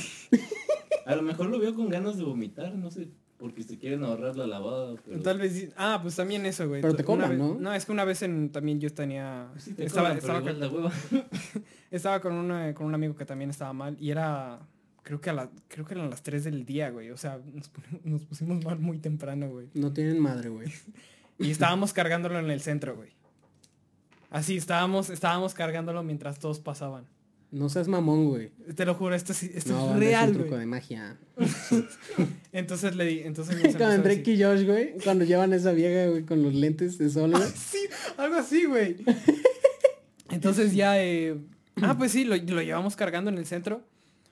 [1.05, 4.35] A lo mejor lo veo con ganas de vomitar, no sé, porque se quieren ahorrar
[4.37, 4.95] la lavada.
[5.05, 5.21] Pero...
[5.21, 6.81] Tal vez, ah, pues también eso, güey.
[6.81, 7.55] Pero te vez- ¿no?
[7.59, 10.51] No, es que una vez en, también yo tenía, Pues Sí, te estaba, estaba, pero
[10.53, 10.91] igual la hueva.
[11.09, 11.23] con,
[11.91, 14.59] estaba con, una- con un amigo que también estaba mal y era,
[15.03, 17.11] creo que a la, creo que eran las 3 del día, güey.
[17.11, 17.69] O sea, nos,
[18.03, 19.67] nos pusimos mal muy temprano, güey.
[19.73, 20.67] No tienen madre, güey.
[21.39, 23.09] Y estábamos cargándolo en el centro, güey.
[24.29, 27.05] Así, estábamos, estábamos cargándolo mientras todos pasaban.
[27.53, 28.49] No seas mamón, güey.
[28.75, 31.17] Te lo juro, esto, sí- esto No, es real, es un truco de magia.
[32.51, 36.23] Entonces le di, entonces a Drake y Josh, güey, cuando llevan a esa vieja, güey,
[36.25, 37.31] con los lentes de sol.
[37.55, 37.77] Sí,
[38.17, 38.97] algo así, güey.
[40.31, 41.37] Entonces ya, eh,
[41.81, 43.83] ah, pues sí, lo, lo llevamos cargando en el centro.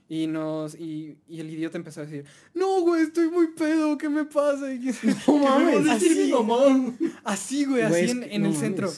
[0.10, 4.10] Y nos, y, y el idiota empezó a decir, no, güey, estoy muy pedo, ¿qué
[4.10, 4.74] me pasa?
[4.74, 4.80] Y
[5.28, 5.88] No mames.
[5.88, 6.34] así,
[7.24, 8.92] así, güey, así Güey, es en, que en no el centro.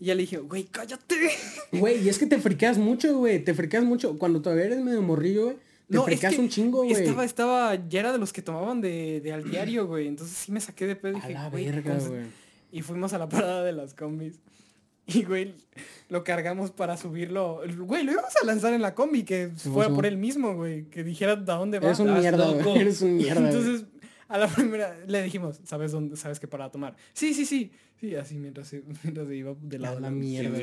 [0.00, 1.16] Y ya le dije, güey, cállate.
[1.72, 3.42] Güey, y es que te friqueas mucho, güey.
[3.42, 4.18] Te friqueas mucho.
[4.18, 5.56] Cuando todavía eres medio morrillo, güey.
[5.88, 6.92] Te No, es que un chingo, güey.
[6.92, 10.06] Estaba, estaba, ya era de los que tomaban de, de al diario, güey.
[10.08, 12.22] Entonces sí me saqué de pedo y A dije, la güey, verga, ¿cómo se- güey.
[12.72, 14.40] Y fuimos a la parada de las combis.
[15.06, 15.54] Y, güey,
[16.08, 17.60] lo cargamos para subirlo.
[17.78, 20.84] Güey, lo íbamos a lanzar en la combi, que fuera por él mismo, güey.
[20.84, 21.86] Que dijera de dónde va.
[21.88, 22.78] Eres un mierda, güey.
[22.78, 23.50] Eres un mierda.
[23.50, 23.84] Entonces,
[24.34, 26.16] a la primera le dijimos, ¿sabes dónde?
[26.16, 26.96] ¿Sabes qué para tomar?
[27.12, 27.70] Sí, sí, sí.
[28.00, 29.98] Sí, así mientras se, mientras se iba de lado.
[29.98, 30.58] A la mierda.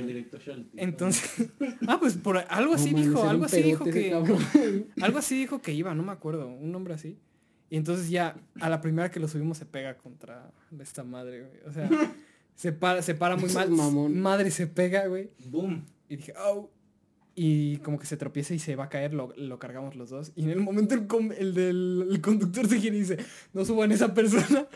[0.75, 1.49] Entonces,
[1.87, 4.13] ah, pues por algo así dijo, algo así dijo que,
[5.01, 7.17] algo así dijo que iba, no me acuerdo, un nombre así.
[7.69, 11.61] Y entonces ya a la primera que lo subimos se pega contra esta madre, güey.
[11.65, 11.89] O sea,
[12.55, 13.71] se para, se para muy mal.
[13.71, 14.19] mamón.
[14.19, 15.29] Madre se pega, güey.
[15.45, 15.85] Boom.
[16.09, 16.69] Y dije, au.
[17.33, 20.31] Y como que se tropieza y se va a caer, lo, lo cargamos los dos.
[20.35, 23.17] Y en el momento el, com- el del el conductor se gira y dice,
[23.53, 24.65] no suban a esa persona.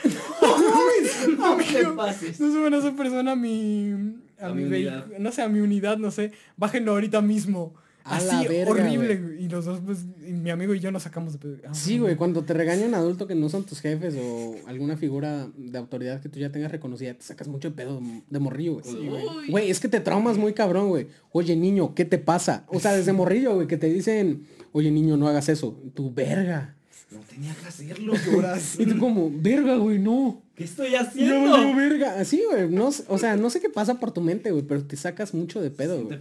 [1.37, 2.39] No te Amigo, pases.
[2.39, 3.91] no suban a esa persona a mi...
[4.39, 5.05] A, A mi, mi unidad.
[5.19, 6.31] No sé, a mi unidad, no sé.
[6.57, 7.73] Bájenlo ahorita mismo.
[8.07, 9.15] A Así, la verga, horrible.
[9.17, 9.43] güey.
[9.45, 11.57] Y los dos, pues, y mi amigo y yo nos sacamos de pedo.
[11.67, 14.55] Ah, Sí, no, güey, cuando te regaña un adulto que no son tus jefes o
[14.67, 17.99] alguna figura de autoridad que tú ya tengas reconocida, te sacas mucho de pedo
[18.29, 18.85] de morrillo, güey.
[18.85, 19.49] Sí, güey.
[19.49, 21.07] Güey, es que te traumas muy cabrón, güey.
[21.31, 22.63] Oye, niño, ¿qué te pasa?
[22.67, 25.75] O sea, desde morrillo, güey, que te dicen, oye, niño, no hagas eso.
[25.95, 26.75] Tu verga.
[27.11, 28.13] No tenía que hacerlo.
[28.77, 30.43] Y tú como, verga, güey, no.
[30.55, 31.57] ¿Qué estoy No, haciendo?
[31.57, 32.19] no, verga.
[32.19, 32.69] Así, güey.
[32.69, 35.59] No, o sea, no sé qué pasa por tu mente, güey, pero te sacas mucho
[35.61, 36.19] de pedo, güey.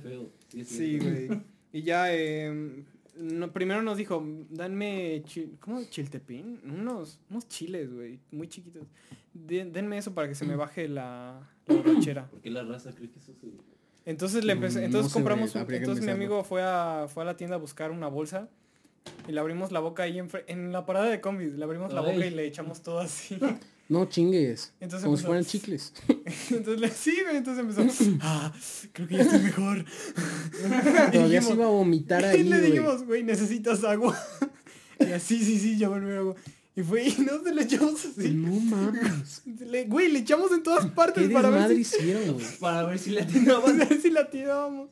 [0.65, 1.29] Sí, güey.
[1.75, 2.85] Y ya, eh,
[3.17, 5.83] no, primero nos dijo, danme, chi- ¿cómo?
[5.85, 6.61] Chiltepín.
[6.65, 8.85] Unos, unos chiles, güey, muy chiquitos.
[9.33, 12.27] Den- denme eso para que se me baje la, la borrachera.
[12.31, 13.49] ¿Por qué la raza cree que eso se...
[14.07, 17.27] Entonces le empecé, Mm, entonces no compramos, un- entonces mi amigo fue a, fue a
[17.27, 18.49] la tienda a buscar una bolsa
[19.27, 22.03] y le abrimos la boca ahí en, en la parada de combis, le abrimos la
[22.03, 23.37] boca y le echamos todo así.
[23.89, 24.73] No chingues.
[24.81, 25.93] Entonces como si fueran chicles.
[26.51, 28.53] entonces le, sí, güey, entonces empezó, ah,
[28.93, 29.85] creo que ya estoy mejor.
[31.13, 32.71] Todavía se iba a vomitar y ahí, le güey.
[32.71, 34.19] dijimos, güey, necesitas agua.
[35.01, 36.35] y así, sí, sí, ya volví agua.
[36.77, 38.31] Y fue, y no se le echamos así.
[38.31, 39.43] No mames.
[39.61, 42.47] Le- güey, le echamos en todas partes ¿Qué para ver si- hicieron, güey?
[42.61, 43.79] Para ver si le a atinaban.
[43.79, 44.89] ver si la tirábamos.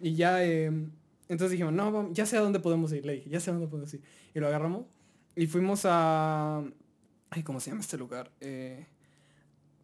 [0.00, 0.66] Y ya, eh,
[1.28, 3.04] entonces dijimos, no, vamos, ya sé a dónde podemos ir.
[3.04, 4.00] Le dije, ya sé a dónde podemos ir.
[4.34, 4.84] Y lo agarramos
[5.34, 6.62] y fuimos a...
[7.30, 8.30] Ay, ¿cómo se llama este lugar?
[8.40, 8.86] Eh,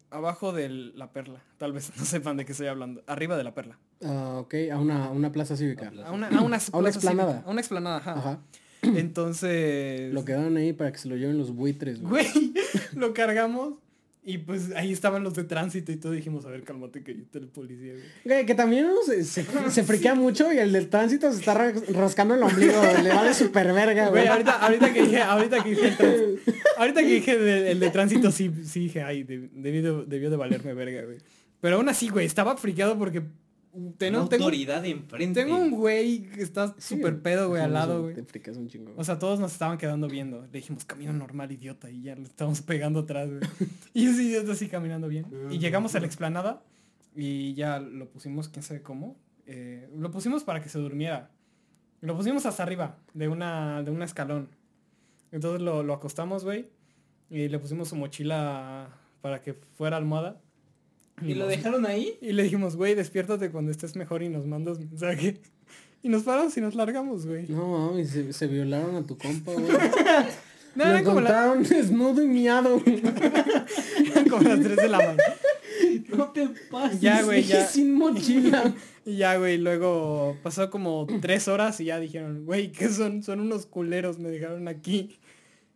[0.09, 1.43] abajo de la perla.
[1.57, 3.03] Tal vez no sepan de qué estoy hablando.
[3.07, 3.77] Arriba de la perla.
[4.03, 5.91] Ah, ok, a una, a una plaza cívica.
[6.05, 7.31] A una, a una, A una plaza explanada.
[7.33, 7.47] cívica.
[7.47, 8.13] A una explanada, ajá.
[8.13, 8.39] Ajá.
[8.81, 10.13] Entonces...
[10.13, 12.25] Lo quedaron ahí para que se lo lleven los buitres, güey.
[12.31, 12.53] Güey,
[12.93, 13.79] lo cargamos
[14.27, 16.11] y pues ahí estaban los de tránsito y todo.
[16.11, 17.93] Dijimos, a ver, cálmate que yo te el policía,
[18.25, 18.45] güey.
[18.45, 21.73] Que también uno se, se, se friquea mucho y el del tránsito se está ra-
[21.93, 22.73] rascando el ombligo.
[23.03, 24.23] Le vale super verga, güey.
[24.23, 26.39] Güey, ahorita, ahorita que dije, ahorita que dije el
[26.77, 30.29] ahorita que dije de- el de tránsito, sí, sí dije, ay, deb- debió, de- debió
[30.31, 31.17] de valerme verga, güey.
[31.61, 33.21] Pero aún así, güey, estaba friqueado porque
[33.97, 35.43] tengo, Una tengo, autoridad enfrente.
[35.43, 38.15] tengo un güey que está Sí, súper pedo, güey, al lado, güey.
[38.15, 38.93] Te fricas un chingo.
[38.95, 40.41] O sea, todos nos estaban quedando viendo.
[40.43, 41.89] Le dijimos, camino normal, idiota.
[41.89, 43.41] Y ya le estábamos pegando atrás, güey.
[43.93, 45.25] Y ese idiota así caminando bien.
[45.51, 46.61] Y llegamos a la explanada
[47.15, 49.15] y ya lo pusimos, quién sabe cómo.
[49.45, 51.31] eh, lo pusimos para que se durmiera.
[52.01, 54.49] Lo pusimos hasta arriba de una, de un escalón.
[55.31, 56.67] Entonces lo, lo acostamos, güey.
[57.29, 58.89] Y le pusimos su mochila
[59.21, 60.39] para que fuera almohada.
[61.21, 62.17] ¿Y lo dejaron ahí?
[62.21, 65.39] Y le dijimos, güey, despiértate cuando estés mejor y nos mandas mensaje.
[66.03, 67.47] Y nos paramos y nos largamos, güey.
[67.47, 69.65] No, mames, se, se violaron a tu compa, güey.
[70.75, 72.79] No, Lo eran como, la- desnudo y miado.
[72.85, 75.23] eran como las 3 de la mañana.
[76.09, 76.99] No te pases.
[77.01, 77.65] Ya, güey, ya.
[77.65, 78.75] Sin mochila.
[79.05, 83.23] Y ya, güey, luego pasó como tres horas y ya dijeron, güey, ¿qué son?
[83.23, 85.17] Son unos culeros, me dejaron aquí.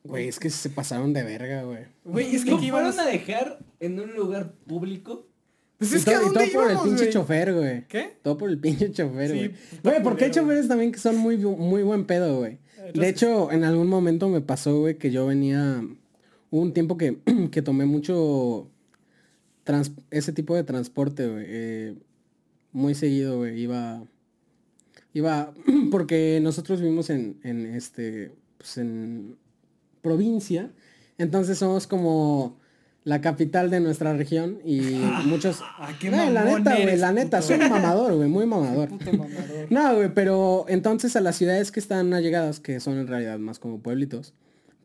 [0.03, 1.85] Güey, es que se pasaron de verga, güey.
[2.03, 5.27] Güey, es que ¿Lo aquí fueron a dejar en un lugar público?
[5.79, 7.87] Pues Y es que todo, ¿a y dónde todo por el pinche chofer, güey.
[7.87, 8.17] ¿Qué?
[8.21, 9.49] Todo por el pinche chofer, Sí, güey.
[9.49, 12.59] puta Güey, porque hay choferes también que son muy, muy buen pedo, güey.
[12.93, 15.81] De hecho, en algún momento me pasó, güey, que yo venía...
[16.51, 17.19] Hubo un tiempo que,
[17.51, 18.67] que tomé mucho
[19.63, 21.45] trans- ese tipo de transporte, güey.
[21.47, 21.95] eh,
[22.73, 23.59] muy seguido, güey.
[23.61, 24.03] Iba...
[25.13, 25.53] Iba...
[25.91, 28.31] Porque nosotros vivimos en, en este...
[28.57, 29.37] Pues en
[30.01, 30.71] provincia.
[31.17, 32.58] Entonces somos como
[33.09, 34.81] la capital de nuestra región y
[35.25, 35.61] muchos...
[35.61, 37.47] Ah, qué No, la neta, güey, la neta, puto.
[37.47, 38.89] soy un mamador, güey, muy mamador.
[38.99, 39.67] Puto mamador.
[39.71, 43.57] No, güey, pero entonces a las ciudades que están allegadas, que son en realidad más
[43.57, 44.35] como pueblitos,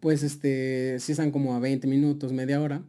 [0.00, 2.80] pues este, sí están como a 20 minutos, media hora,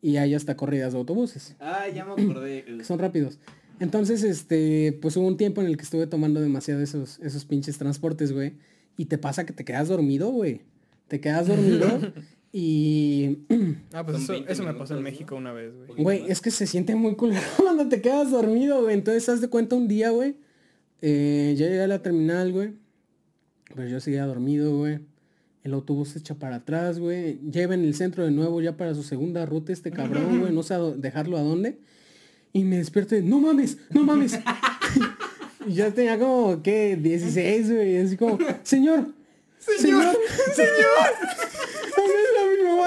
[0.00, 2.64] y hay hasta corridas de autobuses, Ah, ya me acordé.
[2.78, 3.38] que son rápidos.
[3.80, 7.76] Entonces, este, pues hubo un tiempo en el que estuve tomando demasiado esos, esos pinches
[7.76, 8.54] transportes, güey,
[8.96, 10.62] y te pasa que te quedas dormido, güey.
[11.08, 11.86] Te quedas dormido
[12.52, 13.38] y...
[13.92, 15.02] Ah, pues eso, 20 eso me pasó en.
[15.02, 16.02] México una vez, güey.
[16.02, 18.94] Güey, es que se siente muy culero cuando te quedas dormido, güey.
[18.94, 20.36] Entonces, haz de cuenta un día, güey.
[21.00, 22.72] eh, ya llegué a la terminal, güey.
[23.74, 25.00] Pero yo seguía dormido, güey.
[25.64, 27.40] El autobús se echa para atrás, güey.
[27.50, 30.52] Lleva en el centro de nuevo ya para su segunda ruta este cabrón, güey.
[30.52, 31.78] No sé a dejarlo a dónde.
[32.52, 34.38] Y me despierto y, no mames, no mames.
[35.66, 36.96] y ya tenía como, ¿qué?
[36.96, 37.98] 16, güey.
[37.98, 39.12] Así como, señor,
[39.58, 40.16] señor,
[40.54, 41.08] señor.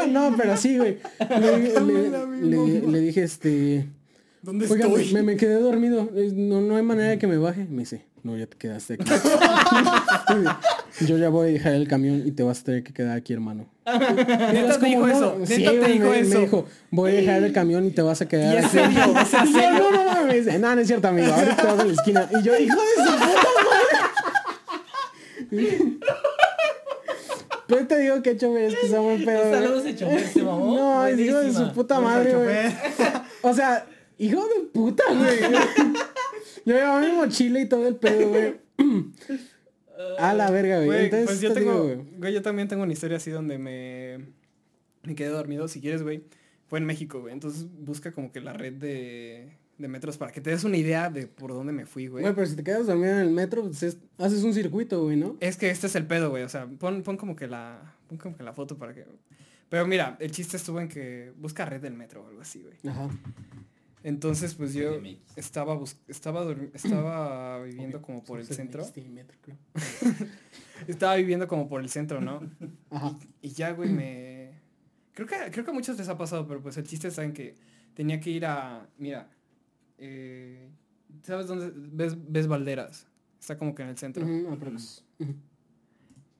[0.09, 0.97] No, pero sí, güey.
[1.39, 2.09] Le, le-
[2.41, 3.87] le- le dije, este...
[4.41, 5.13] ¿Dónde Oiga, estoy?
[5.13, 6.09] me, me quedé dormido.
[6.33, 7.67] No, no hay manera de que me baje.
[7.69, 9.05] Me dice, no, ya te quedaste aquí.
[11.05, 13.33] Yo ya voy a dejar el camión y te vas a tener que quedar aquí,
[13.33, 13.67] hermano.
[13.85, 15.35] Neta te dijo eso.
[15.37, 16.33] no, Neta sí, te güey, dijo me, eso.
[16.33, 18.77] Me dijo, voy a dejar el camión y te vas a quedar aquí.
[18.77, 21.31] no, no, no, me dice, no, no es cierto, amigo.
[21.31, 22.27] Ahora te vas a la esquina.
[22.31, 23.47] Y yo, hijo de su puta
[25.51, 25.77] madre.
[27.71, 29.49] Pero te digo que Chofer es que está muy pedo.
[29.49, 30.75] Saludos de chofer, se mamó.
[30.75, 32.73] No, es hijo de su puta madre, güey.
[33.43, 35.39] O sea, hijo de puta, güey.
[36.65, 38.55] Yo llevaba mi mochila y todo el pedo, güey.
[40.19, 41.05] A la verga, güey.
[41.05, 44.19] Entonces, pues yo te tengo, digo, güey, yo también tengo una historia así donde me,
[45.03, 46.23] me quedé dormido, si quieres, güey.
[46.67, 47.33] Fue en México, güey.
[47.33, 51.09] Entonces busca como que la red de, de metros para que te des una idea
[51.09, 52.21] de por dónde me fui, güey.
[52.23, 55.17] Güey, pero si te quedas dormido en el metro, pues es- haces un circuito, güey,
[55.17, 55.35] ¿no?
[55.39, 56.43] Es que este es el pedo, güey.
[56.43, 57.95] O sea, pon, pon como que la.
[58.07, 59.05] Pon como que la foto para que.
[59.69, 62.75] Pero mira, el chiste estuvo en que busca red del metro o algo así, güey.
[62.93, 63.09] Ajá.
[64.03, 64.99] Entonces, pues yo
[65.35, 68.83] estaba bus- estaba estaba viviendo como por el centro.
[69.11, 69.57] metro, creo.
[70.87, 72.41] Estaba viviendo como por el centro, ¿no?
[72.89, 73.15] Ajá.
[73.41, 74.59] Y ya, güey, me...
[75.13, 77.33] Creo que, creo que a muchos les ha pasado, pero pues el chiste está en
[77.33, 77.55] que
[77.93, 78.89] tenía que ir a...
[78.97, 79.29] Mira,
[80.01, 80.69] eh,
[81.21, 83.07] ¿sabes dónde ves, ves Valderas?
[83.39, 84.25] Está como que en el centro.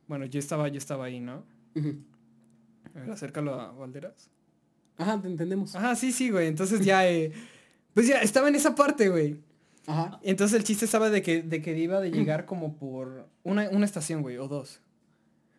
[0.08, 1.46] Bueno, yo estaba, yo estaba ahí, ¿no?
[2.94, 4.30] A ver, acércalo a Valderas.
[4.98, 5.76] Ajá, te entendemos.
[5.76, 6.48] Ajá, sí, sí, güey.
[6.48, 7.32] Entonces ya, eh,
[7.94, 9.40] pues ya, estaba en esa parte, güey.
[9.88, 10.20] Ajá.
[10.24, 13.86] Entonces el chiste estaba de que, de que iba de llegar como por una, una
[13.86, 14.82] estación, güey, o dos.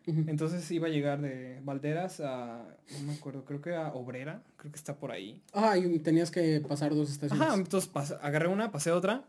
[0.07, 2.65] Entonces iba a llegar de Valderas a,
[2.99, 5.41] no me acuerdo, creo que a Obrera, creo que está por ahí.
[5.53, 7.47] Ajá, y tenías que pasar dos estaciones.
[7.47, 9.25] Ajá, entonces pas- agarré una, pasé otra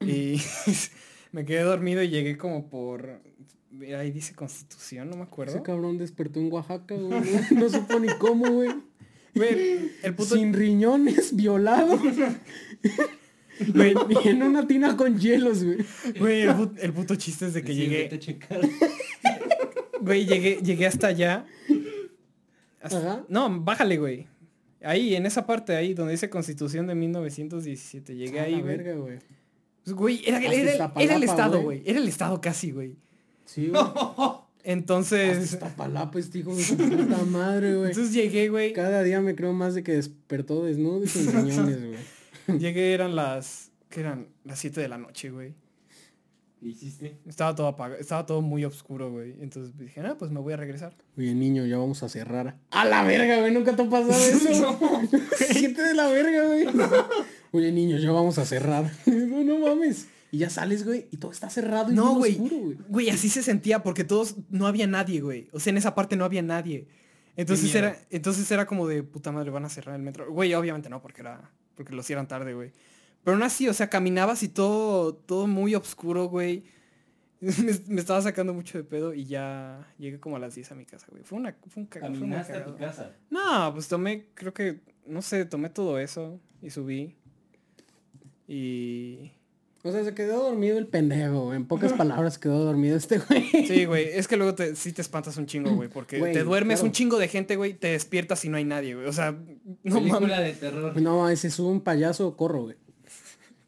[0.00, 0.36] y
[1.32, 3.20] me quedé dormido y llegué como por,
[3.96, 5.54] ahí dice Constitución, no me acuerdo.
[5.54, 7.08] Ese cabrón despertó en Oaxaca, güey.
[7.52, 8.70] No, no supo ni cómo, güey.
[9.34, 11.98] Güey, el puto, Sin riñones, violado.
[13.74, 13.94] güey,
[14.24, 15.78] Y en una tina con hielos, güey.
[16.18, 18.60] güey, el, pu- el puto chiste es de que llegué, a checar.
[20.02, 21.46] Güey, llegué, llegué hasta allá.
[22.80, 23.24] Hasta- Ajá.
[23.28, 24.26] No, bájale, güey.
[24.82, 28.16] Ahí, en esa parte ahí, donde dice Constitución de 1917.
[28.16, 28.64] Llegué ahí, güey.
[28.76, 29.18] verga, güey.
[29.84, 31.78] Pues, Güey, era, era el- era el estado, güey.
[31.80, 31.90] güey.
[31.90, 32.96] Era el estado casi, güey.
[33.44, 33.82] Sí, güey.
[34.64, 37.90] Entonces, Hasta Iztapalapa, este hijo de su puta madre, güey.
[37.90, 38.72] entonces llegué, güey.
[38.72, 42.58] Cada día me creo más de que despertó desnudo y sin riñones, güey.
[42.60, 44.28] Llegué, eran las, ¿qué eran?
[44.44, 45.54] Las 7 de la noche, güey.
[46.62, 47.18] ¿Qué hiciste?
[47.26, 49.34] Estaba todo apagado, estaba todo muy oscuro, güey.
[49.40, 50.96] Entonces dije, ah, pues me voy a regresar.
[51.18, 52.56] Oye, niño, ya vamos a cerrar.
[52.70, 53.52] A la verga, güey.
[53.52, 54.78] Nunca te ha pasado eso.
[55.50, 56.66] Siente de la verga, güey.
[57.50, 58.88] Oye, niño, ya vamos a cerrar.
[59.06, 60.06] No, no mames.
[60.30, 62.34] Y ya sales, güey, y todo está cerrado y No, güey.
[62.34, 62.78] oscuro, güey.
[62.88, 65.48] Güey, así se sentía porque todos, no había nadie, güey.
[65.52, 66.86] O sea, en esa parte no había nadie.
[67.36, 70.30] Entonces era, entonces era como de puta madre, van a cerrar el metro.
[70.30, 72.70] Güey, obviamente no, porque era, porque lo cierran tarde, güey.
[73.24, 76.64] Pero aún así, o sea, caminabas y todo, todo muy oscuro, güey.
[77.42, 80.74] Me, me estaba sacando mucho de pedo y ya llegué como a las 10 a
[80.76, 81.24] mi casa, güey.
[81.24, 83.16] Fue una, fue un caga- fue una Caminaste a tu casa.
[83.30, 87.16] No, pues tomé, creo que, no sé, tomé todo eso y subí.
[88.46, 89.32] Y...
[89.84, 91.56] O sea, se quedó dormido el pendejo, güey.
[91.56, 93.48] En pocas palabras quedó dormido este güey.
[93.66, 96.44] Sí, güey, es que luego te, sí te espantas un chingo, güey, porque Güey, te
[96.44, 96.86] duermes claro.
[96.86, 99.06] un chingo de gente, güey, te despiertas y no hay nadie, güey.
[99.08, 99.32] O sea,
[99.82, 100.38] no Película mames.
[100.38, 101.00] de terror.
[101.02, 102.76] No, ese es un payaso, corro, güey.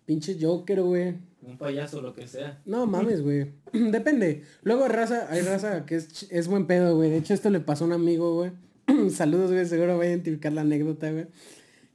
[0.06, 1.14] Pinche Joker, güey.
[1.42, 2.60] Un payaso, lo que sea.
[2.64, 3.52] No mames, güey.
[3.72, 4.42] Depende.
[4.62, 7.10] Luego raza, hay raza que es, es buen pedo, güey.
[7.10, 8.52] De hecho, esto le pasó a un amigo, güey.
[9.10, 9.66] Saludos, güey.
[9.66, 11.26] Seguro va a identificar la anécdota, güey.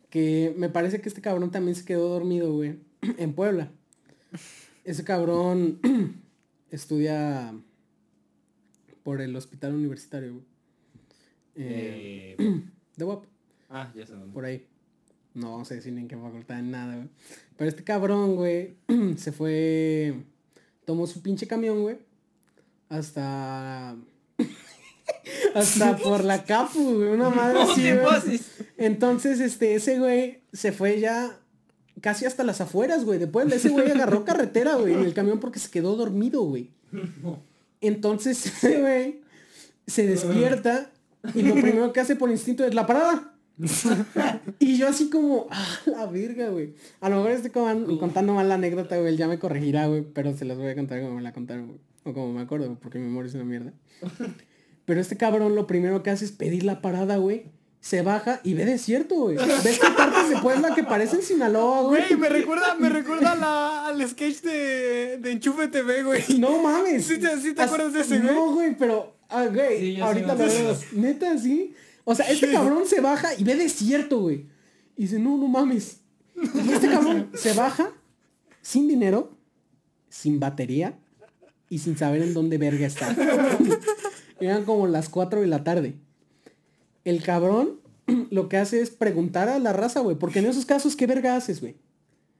[0.10, 2.76] Que me parece que este cabrón también se quedó dormido, güey.
[3.18, 3.72] En Puebla.
[4.84, 5.80] Ese cabrón
[6.72, 7.53] estudia
[9.03, 10.43] por el hospital universitario, güey.
[11.55, 12.62] Eh, Eh,
[12.95, 13.26] de UAP.
[13.70, 14.34] ah, ya sé dónde.
[14.34, 14.66] por ahí.
[15.34, 17.09] No vamos a decir ni en qué facultad, nada, güey.
[17.57, 18.75] Pero este cabrón, güey,
[19.17, 20.15] se fue,
[20.86, 21.97] tomó su pinche camión, güey,
[22.89, 23.95] hasta...
[25.55, 27.59] hasta por la Capu, güey, una madre.
[28.77, 31.39] Entonces, este, ese güey se fue ya
[32.01, 33.19] casi hasta las afueras, güey.
[33.19, 36.71] Después ese güey agarró carretera, güey, en el camión porque se quedó dormido, güey.
[37.82, 39.21] Entonces ese güey
[39.88, 40.91] se despierta
[41.34, 43.34] y lo primero que hace por instinto es la parada.
[44.60, 46.74] y yo así como, ah, la verga, güey.
[47.01, 49.10] A lo mejor estoy como- contando mal la anécdota, güey.
[49.10, 50.01] Él ya me corregirá, güey.
[50.01, 51.80] Pero se las voy a contar como me la contaron, güey.
[52.05, 53.74] O como me acuerdo, porque mi memoria es una mierda.
[54.86, 57.43] Pero este cabrón lo primero que hace es pedir la parada, güey.
[57.82, 59.38] Se baja y ve desierto, güey.
[59.38, 62.01] ¿Ves que partes de Puebla que parecen Sinaloa, güey?
[62.07, 66.22] Güey, me recuerda, me recuerda la- al sketch de, de Enchufe TV, güey.
[66.39, 67.05] No mames.
[67.05, 68.34] ¿Sí te- sí te As- acuerdas de ese, güey?
[68.36, 70.78] No, güey, pero, ah, güey, Sí, yo sí ahorita me lo veo.
[70.93, 71.74] Neta, sí.
[72.10, 74.47] O sea, este cabrón se baja y ve desierto, güey.
[74.97, 76.01] Y dice, no, no mames.
[76.36, 77.91] Y este cabrón se baja
[78.64, 79.38] sin dinero,
[80.10, 80.97] sin batería
[81.70, 83.16] y sin saber en dónde verga está.
[84.39, 85.99] Eran como las 4 de la tarde.
[87.05, 87.80] El cabrón
[88.32, 90.16] lo que hace es preguntar a la raza, güey.
[90.16, 91.76] Porque en esos casos, ¿qué verga haces, güey?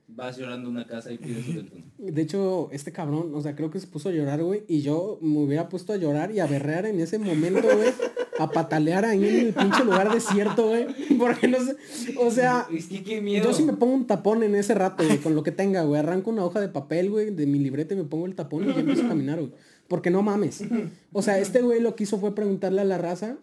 [0.07, 1.84] Vas llorando a una casa y pides teléfono.
[1.99, 4.63] De hecho, este cabrón, o sea, creo que se puso a llorar, güey.
[4.67, 7.93] Y yo me hubiera puesto a llorar y a berrear en ese momento, güey.
[8.39, 10.87] A patalear ahí en el pinche lugar desierto, güey.
[11.17, 11.75] Porque no sé.
[12.17, 13.43] O sea, Es que qué miedo.
[13.45, 15.99] yo sí me pongo un tapón en ese rato, güey, con lo que tenga, güey.
[15.99, 18.73] Arranco una hoja de papel, güey, de mi libreta y me pongo el tapón y
[18.73, 19.51] ya empiezo a caminar, güey.
[19.87, 20.63] Porque no mames.
[21.11, 23.37] O sea, este güey lo que hizo fue preguntarle a la raza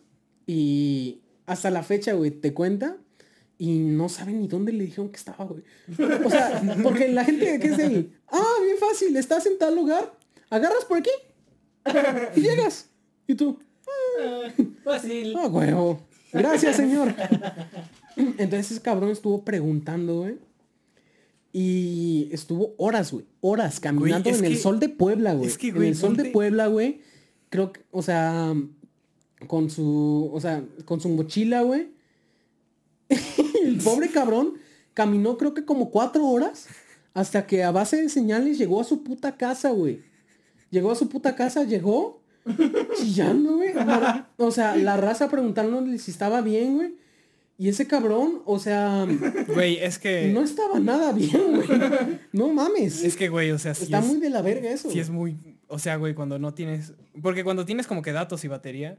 [0.46, 2.96] y hasta la fecha, güey, te cuenta
[3.58, 5.62] y no sabe ni dónde le dijeron que estaba, güey.
[6.24, 9.74] O sea, porque la gente que es de ahí, ah, bien fácil, estás en tal
[9.74, 10.12] lugar,
[10.50, 11.10] agarras por aquí
[12.36, 12.90] y llegas.
[13.26, 13.58] Y tú,
[14.84, 15.34] Fácil.
[15.36, 16.00] Ah, huevo.
[16.32, 17.14] Gracias, señor.
[18.16, 20.38] Entonces ese cabrón estuvo preguntando, güey.
[21.52, 23.24] Y estuvo horas, güey.
[23.40, 25.48] Horas caminando en el sol de Puebla, güey.
[25.48, 27.00] es que, en el sol de Puebla, güey.
[27.48, 28.54] Creo que, o sea,
[29.46, 31.88] con su, o sea, con su mochila, güey.
[33.62, 34.54] el pobre cabrón
[34.94, 36.66] caminó creo que como cuatro horas
[37.14, 40.02] hasta que a base de señales llegó a su puta casa, güey.
[40.70, 42.20] Llegó a su puta casa, llegó
[42.96, 43.72] chillando, güey.
[44.36, 46.94] O sea, la raza preguntándole si estaba bien, güey.
[47.58, 49.06] Y ese cabrón, o sea,
[49.54, 50.30] Güey, es que...
[50.30, 51.68] no estaba nada bien, güey.
[52.32, 53.02] No mames.
[53.02, 54.90] Es que, güey, o sea, sí Está es, muy de la verga eso.
[54.90, 55.38] sí es muy...
[55.68, 56.92] O sea, güey, cuando no tienes...
[57.22, 58.98] Porque cuando tienes como que datos y batería,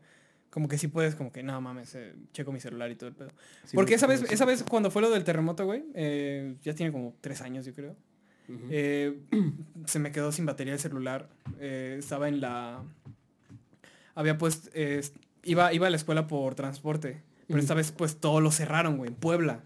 [0.49, 3.15] como que sí puedes como que, no mames, eh, checo mi celular y todo el
[3.15, 3.29] pedo.
[3.63, 6.91] Sí, Porque esa vez, esa vez cuando fue lo del terremoto, güey, eh, ya tiene
[6.91, 7.95] como tres años, yo creo.
[8.71, 9.19] Eh,
[9.85, 11.29] se me quedó sin batería el celular.
[11.59, 12.83] estaba en la...
[14.17, 14.69] Había pues...
[14.73, 15.01] eh,
[15.43, 17.21] iba, iba a la escuela por transporte.
[17.47, 19.63] Pero esta vez pues todo lo cerraron, güey, en Puebla.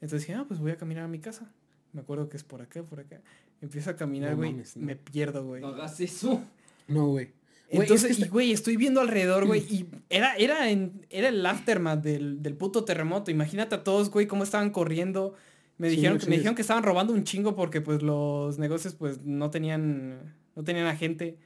[0.00, 1.50] Entonces dije, ah, pues voy a caminar a mi casa.
[1.92, 3.20] Me acuerdo que es por acá, por acá.
[3.60, 4.52] Empiezo a caminar, güey.
[4.52, 4.62] no.
[4.76, 5.62] Me pierdo, güey.
[5.62, 6.42] No hagas eso.
[6.86, 7.32] No, güey.
[7.70, 11.28] Güey, Entonces, es que y, güey, estoy viendo alrededor, güey, y era, era, en, era
[11.28, 13.30] el aftermath del, del puto terremoto.
[13.30, 15.34] Imagínate a todos, güey, cómo estaban corriendo.
[15.78, 18.94] Me Sí, dijeron, no me dijeron que estaban robando un chingo porque pues los negocios
[18.94, 21.38] pues no tenían, no tenían a gente.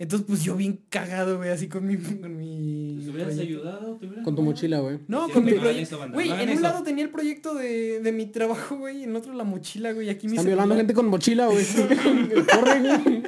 [0.00, 1.98] Entonces pues yo bien cagado, güey, así con mi...
[1.98, 3.42] Con mi ¿Te hubieras proyecto.
[3.42, 3.96] ayudado?
[3.96, 4.42] ¿Te hubieras Con tu ayudado?
[4.42, 4.98] mochila, güey.
[5.08, 6.08] No, Sí, con mi proyecto.
[6.10, 9.44] Güey, en un lado tenía el proyecto de, de mi trabajo, güey, en otro la
[9.44, 11.64] mochila, güey, y aquí mi Están violando gente con mochila, güey.
[12.54, 13.22] Corre, güey.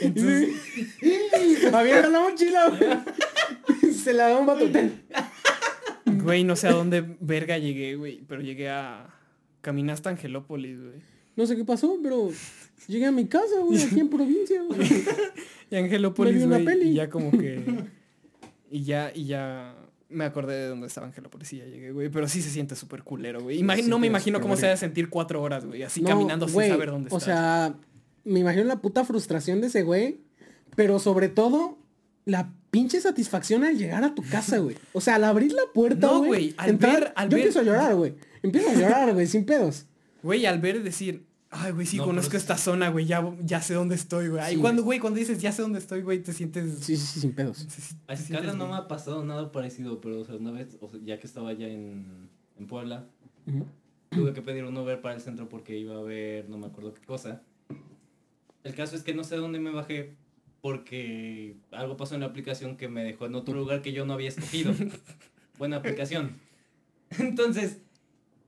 [0.00, 0.48] Entonces,
[1.72, 3.92] Avienta la mochila, güey.
[3.94, 4.68] Se la da un vato.
[4.68, 5.00] Ten.
[6.06, 9.14] güey, no sé a dónde verga llegué, güey, pero llegué a...
[9.60, 11.13] Caminé hasta Angelópolis, güey.
[11.36, 12.30] No sé qué pasó, pero
[12.86, 14.80] llegué a mi casa, güey, aquí en provincia, güey.
[15.70, 16.90] Y Angelópolis, Me vi una güey, peli.
[16.90, 17.64] y ya como que...
[18.70, 19.74] y ya, y ya...
[20.10, 22.08] Me acordé de dónde estaba Angelópolis y ya llegué, güey.
[22.10, 23.56] Pero sí se siente súper culero, güey.
[23.58, 24.68] Sí, no me imagino cómo se verga.
[24.68, 25.82] ha de sentir cuatro horas, güey.
[25.82, 27.24] Así No, caminando sin güey, saber dónde O estás.
[27.34, 27.74] sea,
[28.22, 30.20] me imagino la puta frustración de ese güey,
[30.76, 31.78] pero sobre todo
[32.26, 34.76] la pinche satisfacción al llegar a tu casa, güey.
[34.92, 37.46] O sea, al abrir la puerta, No, güey, güey, al entrar, ver- al yo ver-
[37.46, 38.14] empiezo a llorar, güey.
[38.42, 39.86] Empiezo a llorar, güey, sin pedos.
[40.24, 41.26] Güey, al ver decir...
[41.50, 43.04] Ay, güey, sí, No, conozco esta zona, güey.
[43.04, 44.42] Ya, ya sé dónde estoy, güey.
[44.54, 46.78] Sí, cuando, güey, cuando dices ya sé dónde estoy, güey, te sientes...
[46.80, 47.68] Sí, sí, sí, sin pedos.
[48.08, 50.98] A escala no me ha pasado nada parecido, pero o sea, una vez, o sea,
[51.04, 53.06] ya que estaba allá en, en Puebla,
[54.08, 56.94] tuve que pedir un Uber para el centro porque iba a ver no me acuerdo
[56.94, 57.42] qué cosa.
[58.64, 60.16] El caso es que no sé dónde me bajé
[60.62, 64.14] porque algo pasó en la aplicación que me dejó en otro lugar que yo no
[64.14, 64.72] había escogido.
[65.58, 66.38] Buena aplicación.
[67.18, 67.82] Entonces,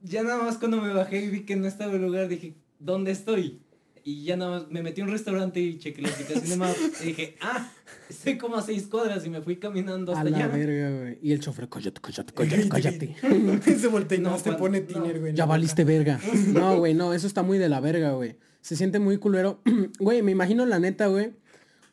[0.01, 3.11] ya nada más cuando me bajé y vi que no estaba el lugar, dije, ¿dónde
[3.11, 3.61] estoy?
[4.03, 6.77] Y ya nada más me metí a un restaurante y chequé la aplicación de Maps
[7.03, 7.69] y dije, ah,
[8.09, 10.47] estoy como a seis cuadras y me fui caminando A hasta la allá.
[10.47, 11.19] verga, güey.
[11.21, 12.31] Y el chofer, cállate, cállate,
[12.69, 13.15] cállate, cállate.
[13.77, 14.87] se voltea y No, no, te pone no.
[14.87, 15.33] tiner, güey.
[15.33, 16.21] Ya valiste verga.
[16.53, 18.37] No, güey, no, eso está muy de la verga, güey.
[18.61, 19.61] Se siente muy culero.
[19.99, 21.33] Güey, me imagino la neta, güey.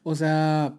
[0.04, 0.78] O sea...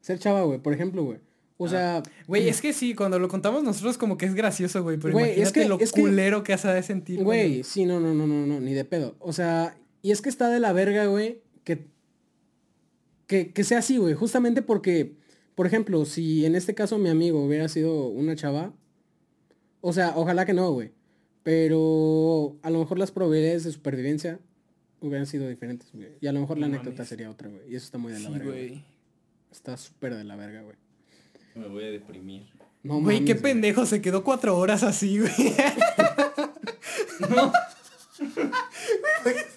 [0.00, 1.18] Ser chava, güey, por ejemplo, güey.
[1.62, 1.70] O Ah.
[1.70, 2.02] sea...
[2.26, 4.96] Güey, es que sí, cuando lo contamos nosotros como que es gracioso, güey.
[4.98, 7.22] Pero Güey, es imagínate que- lo es culero que, se ha de sentir.
[7.22, 9.16] Güey, sí, no, no, no, no, no, ni de pedo.
[9.18, 11.86] O sea, y es que está de la verga, güey, que...
[13.26, 14.14] que, que sea así, güey.
[14.14, 15.14] Justamente porque,
[15.54, 18.74] por ejemplo, si en este caso mi amigo hubiera sido una chava,
[19.80, 20.92] o sea, ojalá que no, güey.
[21.42, 24.38] Pero a lo mejor las probabilidades de supervivencia
[25.00, 26.10] hubieran sido diferentes, güey.
[26.20, 27.08] Y a lo mejor la No anécdota mames.
[27.08, 27.62] sería otra, güey.
[27.72, 28.84] Y eso está muy de la Sí, verga, güey.
[29.50, 30.76] Está súper de la verga, güey.
[31.54, 32.46] Me voy a deprimir.
[32.82, 35.30] No Güey, qué pendejo, se quedó cuatro horas así, güey.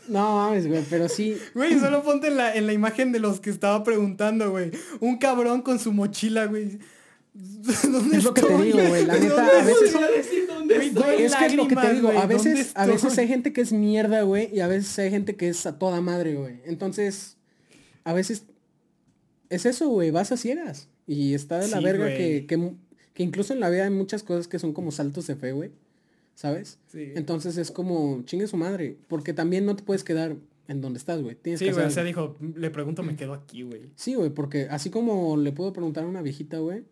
[0.08, 1.38] No mames, güey, pero sí.
[1.54, 4.72] Güey, solo ponte en la, en la imagen de los que estaba preguntando, güey.
[5.00, 6.80] Un cabrón con su mochila, güey.
[7.84, 9.06] ¿Dónde Es lo que te digo, güey.
[9.06, 9.94] La ¿Dónde neta, a veces.
[9.94, 12.08] Güey, Güey, es que es lo que te digo.
[12.08, 14.50] güey, A veces, ¿dónde a veces hay gente que es mierda, güey.
[14.54, 16.62] Y a veces hay gente que es a toda madre, güey.
[16.66, 17.38] Entonces,
[18.04, 18.46] a veces
[19.50, 20.12] es eso, güey.
[20.12, 20.88] Vas a ciegas.
[21.08, 22.74] Y está de la Sí, verga que, que,
[23.14, 25.72] que incluso en la vida hay muchas cosas que son como saltos de fe, güey.
[26.36, 26.80] ¿Sabes?
[26.88, 27.14] Sí.
[27.16, 28.98] Entonces es como, chingue su madre.
[29.08, 30.36] Porque también no te puedes quedar
[30.68, 31.36] en donde estás, güey.
[31.36, 33.84] Tienes Sí, que güey, o sea, dijo, le pregunto, me quedo aquí, güey.
[33.96, 36.84] Sí, güey, porque así como le puedo preguntar a una viejita, güey.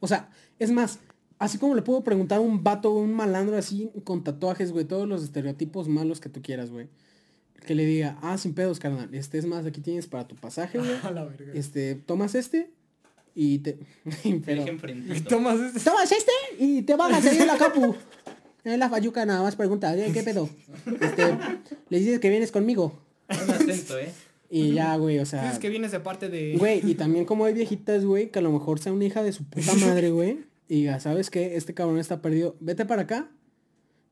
[0.00, 1.00] O sea, es más,
[1.38, 5.08] así como le puedo preguntar a un vato, un malandro así con tatuajes, güey, todos
[5.08, 6.88] los estereotipos malos que tú quieras, güey.
[7.66, 9.14] Que le diga, ah, sin pedos, carnal.
[9.14, 10.90] Este es más, aquí tienes para tu pasaje, güey.
[11.02, 11.52] A la verga.
[11.54, 12.70] Este, tomas este
[13.34, 13.78] y te...
[14.44, 15.28] Pero, frentito.
[15.28, 15.80] Tomas este.
[15.80, 17.94] tomas este y te vas a salir la capu.
[18.64, 20.48] En la fayuca nada más pregunta, "Oye, ¿qué pedo?
[21.00, 21.36] Este,
[21.88, 22.96] le dices que vienes conmigo.
[23.28, 24.10] Un acento, ¿eh?
[24.50, 25.44] Y ya, güey, o sea...
[25.44, 26.56] Dices que vienes de parte de...
[26.58, 29.32] Güey, y también como hay viejitas, güey, que a lo mejor sea una hija de
[29.32, 30.40] su puta madre, güey.
[30.68, 31.56] Y diga, ¿sabes qué?
[31.56, 32.54] Este cabrón está perdido.
[32.60, 33.30] Vete para acá.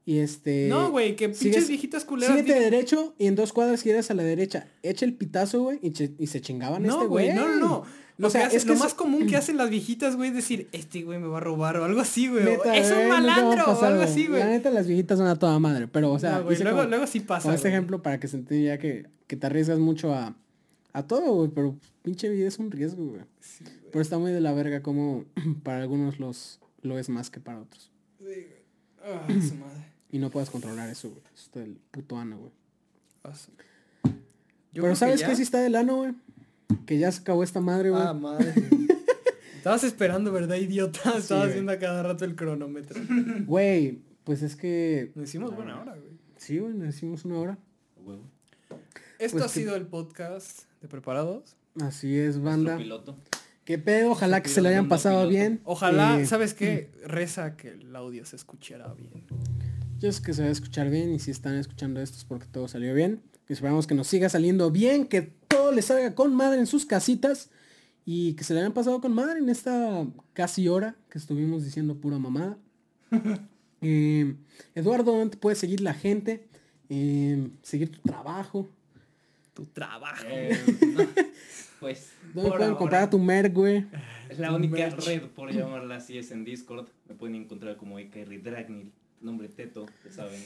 [0.06, 0.66] Y este...
[0.68, 2.34] No, güey, que sigues- pinches viejitas culeras.
[2.34, 4.66] Síguete digan- derecho y en dos cuadras giras a la derecha.
[4.82, 7.36] Echa el pitazo, güey, y, y se chingaban No, este güey, güey.
[7.36, 7.82] no, no, no.
[8.20, 10.28] Lo, O sea, que hace- es que lo más común que hacen las viejitas, güey,
[10.28, 12.44] es decir, este güey me va a robar o algo así, güey.
[12.44, 14.40] Neta, es un malandro o algo así, güey.
[14.40, 15.88] La neta, las viejitas son a toda madre.
[15.88, 17.44] Pero, o sea, No, güey, hice luego, como- luego sí pasa.
[17.48, 20.34] con este ejemplo para que se entienda ya que, que te arriesgas mucho a,
[20.92, 21.48] a todo, güey.
[21.54, 23.22] Pero pinche vida es un riesgo, güey.
[23.40, 23.76] Sí, güey.
[23.90, 25.24] Pero está muy de la verga como
[25.62, 27.90] para algunos los lo es más que para otros.
[28.18, 28.46] Sí, güey.
[29.02, 29.86] Ah, su madre.
[30.12, 31.22] Y no puedes controlar eso, güey.
[31.34, 32.52] Eso está del puto ano, güey.
[34.72, 36.12] Pero ¿sabes qué sí está del ano, güey?
[36.86, 38.02] Que ya se acabó esta madre, güey.
[38.04, 38.54] Ah, madre.
[39.56, 41.16] Estabas esperando, ¿verdad, idiota?
[41.18, 41.54] Estabas güey.
[41.54, 43.00] viendo a cada rato el cronómetro.
[43.46, 45.12] Güey, pues es que...
[45.14, 46.12] Nos hicimos buena hora, güey.
[46.38, 47.58] Sí, güey, nos hicimos una hora.
[48.02, 48.22] Huevo.
[49.18, 51.56] Esto Pues ha que- sido el podcast de Preparados.
[51.80, 52.78] Así es, banda.
[52.78, 53.16] piloto.
[53.64, 55.28] Qué pedo, ojalá que se le hayan pasado piloto.
[55.30, 55.60] bien.
[55.64, 56.90] Ojalá, Eh, ¿sabes qué?
[57.06, 59.10] Reza que el audio se escuchara bien.
[59.98, 62.46] Yo sé que se va a escuchar bien y si están escuchando esto es porque
[62.46, 63.20] todo salió bien.
[63.48, 65.34] Y esperamos que nos siga saliendo bien, que
[65.70, 67.48] todo les salga con madre en sus casitas
[68.04, 71.96] y que se le hayan pasado con madre en esta casi hora que estuvimos diciendo
[71.96, 72.58] pura mamada.
[73.82, 74.34] Eh,
[74.74, 76.46] Eduardo, ¿dónde te puede seguir la gente?
[76.90, 78.68] Eh, seguir tu trabajo.
[79.54, 80.22] Tu trabajo.
[80.28, 80.50] Eh,
[80.94, 81.06] no,
[81.80, 83.86] pues, ¿Dónde pueden ahora, comprar tu merch, güey?
[84.36, 85.06] La tu única merch.
[85.06, 86.88] red, por llamarla así, es en Discord.
[87.08, 88.92] Me pueden encontrar como Icarri Dragnil.
[89.22, 90.42] Nombre teto, ya saben.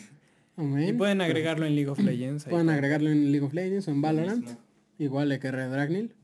[0.57, 0.91] Amén.
[0.91, 2.45] Y pueden agregarlo en League of Legends.
[2.45, 4.49] Pueden agregarlo en League of Legends o en Lo Valorant.
[4.99, 6.15] Igual que Red Dragnil.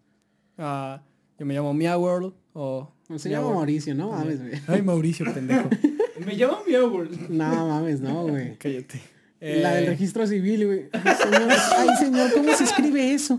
[0.59, 1.03] Ah,
[1.39, 2.93] yo me llamo Mia World o...
[3.17, 3.57] Se Mia llama World.
[3.59, 4.11] Mauricio, ¿no?
[4.13, 4.53] Mames, güey.
[4.69, 5.69] Ay, Mauricio, pendejo.
[6.27, 7.31] Me llamo Meowworld.
[7.31, 8.55] No mames, no, güey.
[8.59, 9.01] Cállate.
[9.41, 10.89] La del Eh, registro civil, güey.
[10.93, 13.39] Ay, señor, ay, señor, ¿cómo se escribe eso?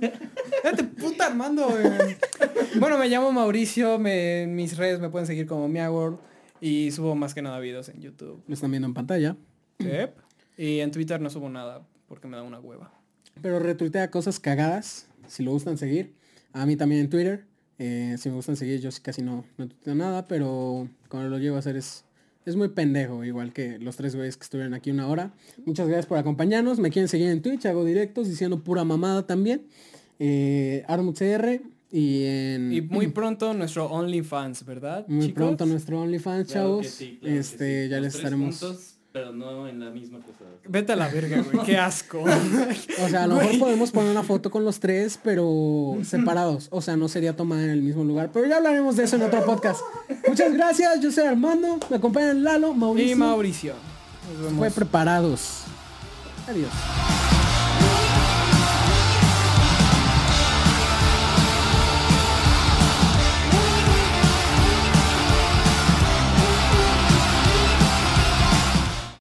[0.64, 1.68] Cállate, puta Armando.
[1.70, 2.18] güey.
[2.80, 4.00] bueno, me llamo Mauricio.
[4.00, 6.18] Me, mis redes me pueden seguir como Mia World.
[6.60, 8.42] Y subo más que nada videos en YouTube.
[8.48, 9.36] Lo están viendo en pantalla.
[9.78, 10.16] Yep.
[10.58, 12.92] Y en Twitter no subo nada porque me da una hueva.
[13.44, 16.13] Pero retuitea cosas cagadas, si lo gustan seguir.
[16.53, 17.45] A mí también en Twitter.
[17.80, 21.39] Eh, si me gustan seguir, yo sí casi no, no tuiteo nada, pero cuando lo
[21.39, 22.03] llevo a hacer es,
[22.45, 25.34] es muy pendejo, igual que los tres güeyes que estuvieron aquí una hora.
[25.65, 26.80] Muchas gracias por acompañarnos.
[26.80, 29.63] Me quieren seguir en Twitch, hago directos diciendo pura mamada también.
[30.19, 31.61] Eh, ArmutCR
[31.91, 32.72] y en...
[32.72, 35.05] Y muy pronto nuestro OnlyFans, ¿verdad?
[35.07, 35.36] muy chicos?
[35.36, 36.86] pronto nuestro OnlyFans, Claro chavos.
[36.86, 37.89] que sí, claro que este, sí.
[37.89, 38.91] ya Los les estaremos...
[39.12, 40.45] pero no en la misma cosa.
[40.68, 41.66] Vete a la verga, güey.
[41.66, 42.24] Qué asco.
[42.24, 46.68] O sea, a lo mejor podemos poner una foto con los tres, pero separados.
[46.72, 48.30] O sea, no sería tomada en el mismo lugar.
[48.34, 49.82] Pero ya hablaremos de eso en otro podcast.
[50.28, 51.01] Muchas gracias.
[51.01, 51.78] Yo soy Armando.
[51.89, 53.12] Me acompañan Lalo, Mauricio.
[53.12, 53.74] y Mauricio.
[54.34, 54.59] Nos vemos.
[54.59, 55.64] Fue preparados.
[56.47, 56.70] Adiós.